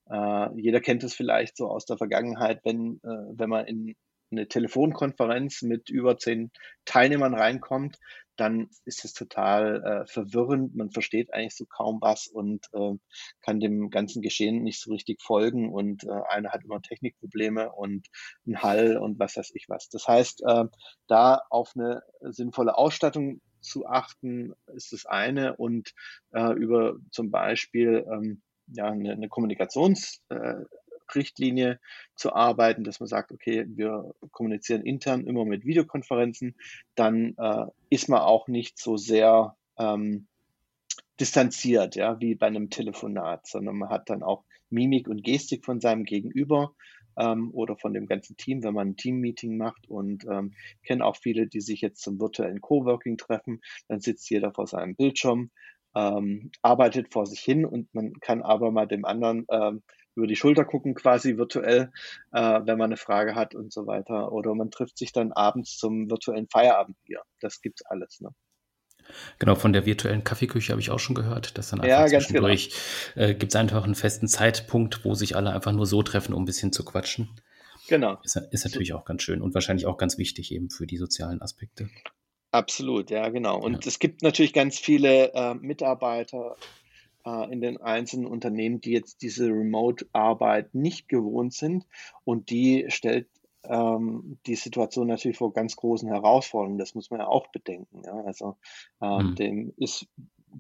äh, 0.09 0.59
jeder 0.59 0.81
kennt 0.81 1.03
es 1.03 1.13
vielleicht 1.13 1.55
so 1.57 1.69
aus 1.69 1.85
der 1.85 1.97
Vergangenheit, 1.97 2.61
wenn, 2.63 2.99
äh, 3.03 3.37
wenn 3.37 3.49
man 3.49 3.65
in 3.65 3.95
eine 4.31 4.47
Telefonkonferenz 4.47 5.61
mit 5.61 5.89
über 5.89 6.17
zehn 6.17 6.51
Teilnehmern 6.83 7.33
reinkommt, 7.33 7.97
dann 8.35 8.69
ist 8.85 9.05
es 9.05 9.13
total 9.13 9.83
äh, 9.83 10.07
verwirrend. 10.07 10.75
Man 10.75 10.91
versteht 10.91 11.33
eigentlich 11.33 11.55
so 11.55 11.65
kaum 11.65 11.99
was 12.01 12.27
und 12.27 12.67
äh, 12.73 12.93
kann 13.41 13.59
dem 13.59 13.89
ganzen 13.89 14.21
Geschehen 14.21 14.63
nicht 14.63 14.81
so 14.81 14.91
richtig 14.91 15.21
folgen. 15.21 15.71
Und 15.71 16.03
äh, 16.03 16.21
einer 16.29 16.51
hat 16.51 16.63
immer 16.63 16.81
Technikprobleme 16.81 17.71
und 17.71 18.07
einen 18.45 18.61
Hall 18.61 18.97
und 18.97 19.19
was 19.19 19.37
weiß 19.37 19.51
ich 19.53 19.65
was. 19.69 19.89
Das 19.89 20.07
heißt, 20.07 20.43
äh, 20.45 20.65
da 21.07 21.41
auf 21.49 21.73
eine 21.75 22.01
sinnvolle 22.21 22.77
Ausstattung 22.77 23.41
zu 23.61 23.85
achten, 23.85 24.53
ist 24.67 24.91
das 24.93 25.05
eine. 25.05 25.55
Und 25.55 25.93
äh, 26.31 26.53
über 26.53 26.95
zum 27.11 27.31
Beispiel 27.31 28.05
ähm, 28.11 28.41
ja, 28.67 28.85
eine, 28.85 29.11
eine 29.13 29.27
Kommunikations- 29.27 30.19
äh, 30.29 30.63
Richtlinie 31.13 31.79
zu 32.15 32.33
arbeiten, 32.33 32.83
dass 32.83 32.99
man 32.99 33.07
sagt, 33.07 33.31
okay, 33.31 33.65
wir 33.67 34.13
kommunizieren 34.31 34.83
intern 34.83 35.27
immer 35.27 35.45
mit 35.45 35.65
Videokonferenzen, 35.65 36.55
dann 36.95 37.35
äh, 37.37 37.65
ist 37.89 38.09
man 38.09 38.21
auch 38.21 38.47
nicht 38.47 38.79
so 38.79 38.97
sehr 38.97 39.55
ähm, 39.77 40.27
distanziert, 41.19 41.95
ja, 41.95 42.19
wie 42.19 42.35
bei 42.35 42.47
einem 42.47 42.69
Telefonat, 42.69 43.47
sondern 43.47 43.77
man 43.77 43.89
hat 43.89 44.09
dann 44.09 44.23
auch 44.23 44.43
Mimik 44.69 45.07
und 45.07 45.23
Gestik 45.23 45.65
von 45.65 45.79
seinem 45.79 46.03
Gegenüber 46.03 46.73
ähm, 47.17 47.51
oder 47.53 47.77
von 47.77 47.93
dem 47.93 48.07
ganzen 48.07 48.37
Team, 48.37 48.63
wenn 48.63 48.73
man 48.73 48.89
ein 48.89 48.97
Team-Meeting 48.97 49.57
macht. 49.57 49.87
Und 49.87 50.25
ähm, 50.29 50.53
kenne 50.83 51.05
auch 51.05 51.17
viele, 51.17 51.47
die 51.47 51.61
sich 51.61 51.81
jetzt 51.81 52.01
zum 52.01 52.19
virtuellen 52.19 52.61
Coworking 52.61 53.17
treffen, 53.17 53.61
dann 53.87 53.99
sitzt 53.99 54.29
jeder 54.29 54.51
vor 54.53 54.67
seinem 54.67 54.95
Bildschirm, 54.95 55.51
ähm, 55.95 56.51
arbeitet 56.61 57.13
vor 57.13 57.25
sich 57.25 57.39
hin 57.39 57.65
und 57.65 57.93
man 57.93 58.13
kann 58.19 58.41
aber 58.41 58.71
mal 58.71 58.85
dem 58.85 59.05
anderen 59.05 59.45
ähm, 59.49 59.81
über 60.15 60.27
die 60.27 60.35
Schulter 60.35 60.65
gucken, 60.65 60.95
quasi 60.95 61.37
virtuell, 61.37 61.91
äh, 62.31 62.59
wenn 62.63 62.77
man 62.77 62.85
eine 62.85 62.97
Frage 62.97 63.35
hat 63.35 63.55
und 63.55 63.71
so 63.71 63.85
weiter. 63.87 64.31
Oder 64.31 64.55
man 64.55 64.71
trifft 64.71 64.97
sich 64.97 65.11
dann 65.11 65.31
abends 65.31 65.77
zum 65.77 66.09
virtuellen 66.09 66.47
Feierabendbier. 66.47 67.21
Das 67.41 67.61
gibt's 67.61 67.85
alles. 67.85 68.21
Ne? 68.21 68.29
Genau, 69.39 69.55
von 69.55 69.73
der 69.73 69.85
virtuellen 69.85 70.23
Kaffeeküche 70.23 70.71
habe 70.71 70.81
ich 70.81 70.89
auch 70.89 70.99
schon 70.99 71.15
gehört, 71.15 71.57
dass 71.57 71.69
dann 71.69 71.81
einfach 71.81 72.09
ja, 72.09 72.19
zwischendurch 72.19 72.73
genau. 73.13 73.27
äh, 73.27 73.33
gibt 73.35 73.51
es 73.51 73.55
einfach 73.55 73.83
einen 73.83 73.95
festen 73.95 74.27
Zeitpunkt, 74.27 75.05
wo 75.05 75.13
sich 75.13 75.35
alle 75.35 75.51
einfach 75.51 75.71
nur 75.71 75.85
so 75.85 76.01
treffen, 76.01 76.33
um 76.33 76.43
ein 76.43 76.45
bisschen 76.45 76.71
zu 76.71 76.83
quatschen. 76.83 77.29
Genau. 77.87 78.17
Ist, 78.23 78.35
ist 78.51 78.65
natürlich 78.65 78.93
auch 78.93 79.05
ganz 79.05 79.21
schön 79.21 79.41
und 79.41 79.53
wahrscheinlich 79.53 79.85
auch 79.85 79.97
ganz 79.97 80.17
wichtig 80.17 80.51
eben 80.51 80.69
für 80.69 80.87
die 80.87 80.97
sozialen 80.97 81.41
Aspekte. 81.41 81.89
Absolut, 82.51 83.11
ja, 83.11 83.29
genau. 83.29 83.59
Und 83.59 83.85
ja. 83.85 83.89
es 83.89 83.99
gibt 83.99 84.23
natürlich 84.23 84.53
ganz 84.53 84.79
viele 84.79 85.33
äh, 85.33 85.53
Mitarbeiter, 85.55 86.55
in 87.25 87.61
den 87.61 87.77
einzelnen 87.77 88.27
Unternehmen, 88.27 88.81
die 88.81 88.91
jetzt 88.91 89.21
diese 89.21 89.47
Remote-Arbeit 89.47 90.75
nicht 90.75 91.07
gewohnt 91.09 91.53
sind. 91.53 91.85
Und 92.23 92.49
die 92.49 92.85
stellt 92.89 93.27
ähm, 93.63 94.37
die 94.45 94.55
Situation 94.55 95.07
natürlich 95.07 95.37
vor 95.37 95.53
ganz 95.53 95.75
großen 95.75 96.07
Herausforderungen. 96.07 96.77
Das 96.77 96.95
muss 96.95 97.09
man 97.09 97.19
ja 97.19 97.27
auch 97.27 97.47
bedenken. 97.47 98.03
Ja? 98.05 98.23
Also 98.25 98.57
äh, 99.01 99.23
mhm. 99.23 99.35
dem 99.35 99.73
ist 99.77 100.07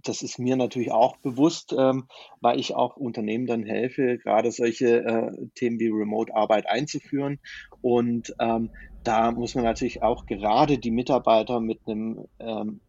das 0.03 0.21
ist 0.21 0.39
mir 0.39 0.55
natürlich 0.55 0.91
auch 0.91 1.17
bewusst, 1.17 1.73
ähm, 1.77 2.07
weil 2.41 2.59
ich 2.59 2.75
auch 2.75 2.97
Unternehmen 2.97 3.47
dann 3.47 3.63
helfe, 3.63 4.17
gerade 4.17 4.51
solche 4.51 5.05
äh, 5.05 5.31
Themen 5.55 5.79
wie 5.79 5.87
Remote-Arbeit 5.87 6.67
einzuführen. 6.67 7.39
Und 7.81 8.35
ähm, 8.39 8.71
da 9.03 9.31
muss 9.31 9.55
man 9.55 9.63
natürlich 9.63 10.03
auch 10.03 10.25
gerade 10.25 10.77
die 10.77 10.91
Mitarbeiter 10.91 11.59
mit 11.59 11.79
einem 11.87 12.25
ähm, 12.39 12.81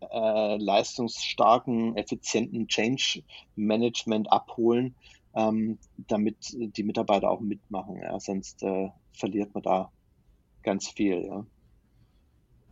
äh, 0.00 0.56
leistungsstarken, 0.56 1.96
effizienten 1.96 2.68
Change 2.68 3.22
Management 3.54 4.30
abholen, 4.30 4.94
ähm, 5.34 5.78
damit 6.08 6.54
die 6.54 6.82
Mitarbeiter 6.82 7.30
auch 7.30 7.40
mitmachen. 7.40 7.96
Ja? 7.96 8.18
Sonst 8.20 8.62
äh, 8.62 8.88
verliert 9.12 9.54
man 9.54 9.62
da 9.62 9.90
ganz 10.62 10.88
viel. 10.88 11.24
Ja? 11.24 11.46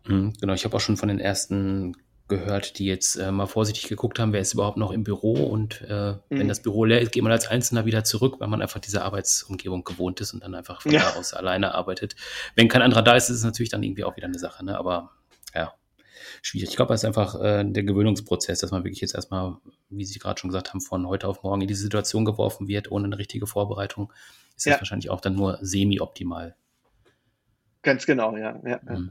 Mhm, 0.06 0.34
genau, 0.40 0.52
ich 0.52 0.64
habe 0.64 0.76
auch 0.76 0.80
schon 0.80 0.96
von 0.96 1.08
den 1.08 1.20
ersten 1.20 1.96
gehört, 2.26 2.78
die 2.78 2.86
jetzt 2.86 3.16
äh, 3.16 3.30
mal 3.30 3.46
vorsichtig 3.46 3.88
geguckt 3.88 4.18
haben, 4.18 4.32
wer 4.32 4.40
ist 4.40 4.54
überhaupt 4.54 4.78
noch 4.78 4.92
im 4.92 5.04
Büro 5.04 5.34
und 5.34 5.82
äh, 5.82 6.12
mhm. 6.12 6.18
wenn 6.30 6.48
das 6.48 6.62
Büro 6.62 6.84
leer 6.84 7.00
ist, 7.00 7.12
geht 7.12 7.22
man 7.22 7.32
als 7.32 7.48
Einzelner 7.48 7.84
wieder 7.84 8.02
zurück, 8.02 8.36
weil 8.38 8.48
man 8.48 8.62
einfach 8.62 8.80
diese 8.80 9.02
Arbeitsumgebung 9.02 9.84
gewohnt 9.84 10.20
ist 10.22 10.32
und 10.32 10.42
dann 10.42 10.54
einfach 10.54 10.80
von 10.80 10.92
ja. 10.92 11.00
da 11.00 11.18
aus 11.18 11.34
alleine 11.34 11.74
arbeitet. 11.74 12.16
Wenn 12.54 12.68
kein 12.68 12.80
anderer 12.80 13.02
da 13.02 13.14
ist, 13.14 13.28
ist 13.28 13.38
es 13.38 13.44
natürlich 13.44 13.68
dann 13.68 13.82
irgendwie 13.82 14.04
auch 14.04 14.16
wieder 14.16 14.26
eine 14.26 14.38
Sache, 14.38 14.64
ne? 14.64 14.78
aber 14.78 15.10
schwierig. 16.42 16.70
Ich 16.70 16.76
glaube, 16.76 16.94
es 16.94 17.02
ist 17.02 17.04
einfach 17.04 17.40
äh, 17.40 17.64
der 17.64 17.82
Gewöhnungsprozess, 17.82 18.60
dass 18.60 18.70
man 18.70 18.84
wirklich 18.84 19.00
jetzt 19.00 19.14
erstmal, 19.14 19.56
wie 19.90 20.04
Sie 20.04 20.18
gerade 20.18 20.40
schon 20.40 20.50
gesagt 20.50 20.70
haben, 20.70 20.80
von 20.80 21.06
heute 21.06 21.28
auf 21.28 21.42
morgen 21.42 21.62
in 21.62 21.68
diese 21.68 21.82
Situation 21.82 22.24
geworfen 22.24 22.68
wird, 22.68 22.90
ohne 22.90 23.06
eine 23.06 23.18
richtige 23.18 23.46
Vorbereitung. 23.46 24.12
Ist 24.56 24.66
ja. 24.66 24.72
das 24.72 24.82
wahrscheinlich 24.82 25.10
auch 25.10 25.20
dann 25.20 25.34
nur 25.34 25.58
semi-optimal. 25.60 26.54
Ganz 27.82 28.06
genau, 28.06 28.36
ja. 28.36 28.60
ja, 28.64 28.80
mhm. 28.84 29.10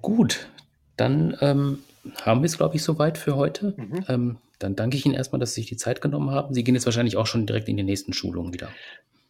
Gut, 0.00 0.48
dann 0.96 1.36
ähm, 1.40 1.78
haben 2.22 2.40
wir 2.40 2.46
es, 2.46 2.56
glaube 2.56 2.76
ich, 2.76 2.82
soweit 2.82 3.18
für 3.18 3.36
heute. 3.36 3.74
Mhm. 3.76 4.04
Ähm, 4.08 4.38
dann 4.58 4.76
danke 4.76 4.96
ich 4.96 5.06
Ihnen 5.06 5.14
erstmal, 5.14 5.38
dass 5.38 5.54
Sie 5.54 5.60
sich 5.60 5.68
die 5.68 5.76
Zeit 5.76 6.00
genommen 6.00 6.30
haben. 6.30 6.54
Sie 6.54 6.64
gehen 6.64 6.74
jetzt 6.74 6.84
wahrscheinlich 6.84 7.16
auch 7.16 7.26
schon 7.26 7.46
direkt 7.46 7.68
in 7.68 7.76
die 7.76 7.82
nächsten 7.84 8.12
Schulungen 8.12 8.52
wieder. 8.52 8.68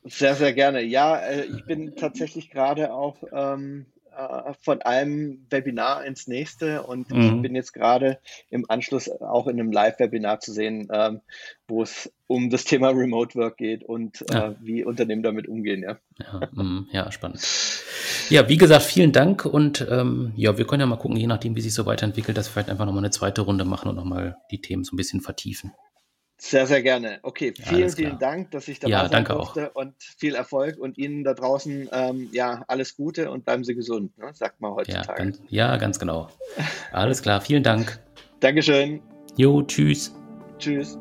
Sehr, 0.05 0.35
sehr 0.35 0.53
gerne. 0.53 0.83
Ja, 0.83 1.18
äh, 1.18 1.44
ich 1.44 1.64
bin 1.64 1.96
tatsächlich 1.96 2.51
gerade 2.51 2.92
auch 2.92 3.16
ähm, 3.33 3.87
äh, 4.19 4.53
von 4.63 4.83
einem 4.83 5.47
Webinar 5.49 6.05
ins 6.05 6.27
nächste 6.27 6.83
und 6.83 7.11
mhm. 7.13 7.21
ich 7.21 7.43
bin 7.43 7.55
jetzt 7.55 7.73
gerade 7.73 8.19
im 8.51 8.69
Anschluss 8.69 9.09
auch 9.09 9.47
in 9.47 9.61
einem 9.61 9.71
Live-Webinar 9.71 10.41
zu 10.41 10.53
sehen, 10.53 10.89
ähm, 10.93 11.21
wo 11.69 11.83
es 11.83 12.13
um 12.27 12.51
das 12.51 12.65
Thema 12.65 12.89
Remote 12.89 13.39
Work 13.39 13.59
geht 13.59 13.85
und 13.85 14.23
äh, 14.31 14.35
ja. 14.35 14.49
äh, 14.49 14.55
wie 14.61 14.85
Unternehmen 14.85 15.23
damit 15.23 15.47
umgehen. 15.47 15.85
Ja. 15.85 15.99
Ja, 16.19 16.49
mh, 16.51 16.87
ja, 16.91 17.13
spannend. 17.13 17.47
Ja, 18.29 18.49
wie 18.49 18.57
gesagt, 18.57 18.83
vielen 18.83 19.13
Dank 19.13 19.45
und 19.45 19.87
ähm, 19.89 20.33
ja, 20.35 20.59
wir 20.59 20.67
können 20.67 20.81
ja 20.81 20.87
mal 20.87 20.97
gucken, 20.97 21.17
je 21.17 21.29
nachdem, 21.29 21.55
wie 21.55 21.61
sich 21.61 21.75
so 21.75 21.87
weiterentwickelt, 21.87 22.37
dass 22.37 22.49
wir 22.49 22.53
vielleicht 22.55 22.71
einfach 22.71 22.87
nochmal 22.87 23.05
eine 23.05 23.11
zweite 23.11 23.43
Runde 23.43 23.65
machen 23.65 23.89
und 23.89 23.95
nochmal 23.95 24.37
die 24.51 24.61
Themen 24.61 24.83
so 24.83 24.95
ein 24.95 24.97
bisschen 24.97 25.21
vertiefen. 25.21 25.73
Sehr, 26.40 26.68
sehr 26.68 26.83
gerne. 26.83 27.18
Okay, 27.22 27.53
vielen, 27.53 27.90
vielen 27.90 28.18
Dank, 28.20 28.53
dass 28.53 28.68
ich 28.68 28.79
dabei 28.79 28.92
ja, 28.92 29.09
sein 29.09 29.24
durfte 29.24 29.72
auch. 29.72 29.81
und 29.81 29.94
viel 29.98 30.37
Erfolg 30.37 30.79
und 30.79 30.96
Ihnen 30.96 31.24
da 31.24 31.35
draußen 31.35 31.88
ähm, 31.90 32.29
ja 32.33 32.64
alles 32.68 32.96
Gute 32.96 33.31
und 33.33 33.44
bleiben 33.44 33.64
Sie 33.64 33.74
gesund, 33.74 34.16
ne? 34.16 34.31
sagt 34.35 34.61
man 34.61 34.72
heutzutage. 34.72 35.09
Ja 35.09 35.14
ganz, 35.14 35.40
ja, 35.48 35.77
ganz 35.79 35.98
genau. 35.98 36.29
Alles 36.92 37.22
klar, 37.22 37.40
vielen 37.40 37.64
Dank. 37.64 37.98
Dankeschön. 38.40 39.03
Jo, 39.37 39.62
tschüss. 39.62 40.14
Tschüss. 40.61 40.96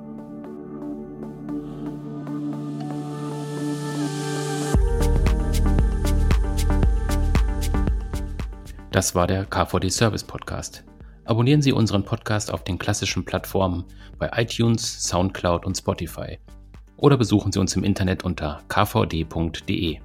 Das 8.92 9.14
war 9.14 9.28
der 9.28 9.46
KVD 9.46 9.90
Service 9.90 10.24
Podcast. 10.24 10.84
Abonnieren 11.28 11.62
Sie 11.62 11.74
unseren 11.74 12.06
Podcast 12.06 12.54
auf 12.54 12.64
den 12.64 12.80
klassischen 12.80 13.26
Plattformen 13.26 13.84
bei 14.18 14.32
iTunes, 14.34 15.04
SoundCloud 15.04 15.66
und 15.66 15.76
Spotify. 15.76 16.40
Oder 16.96 17.18
besuchen 17.18 17.52
Sie 17.52 17.60
uns 17.60 17.76
im 17.76 17.84
Internet 17.84 18.24
unter 18.24 18.62
kvd.de. 18.70 20.00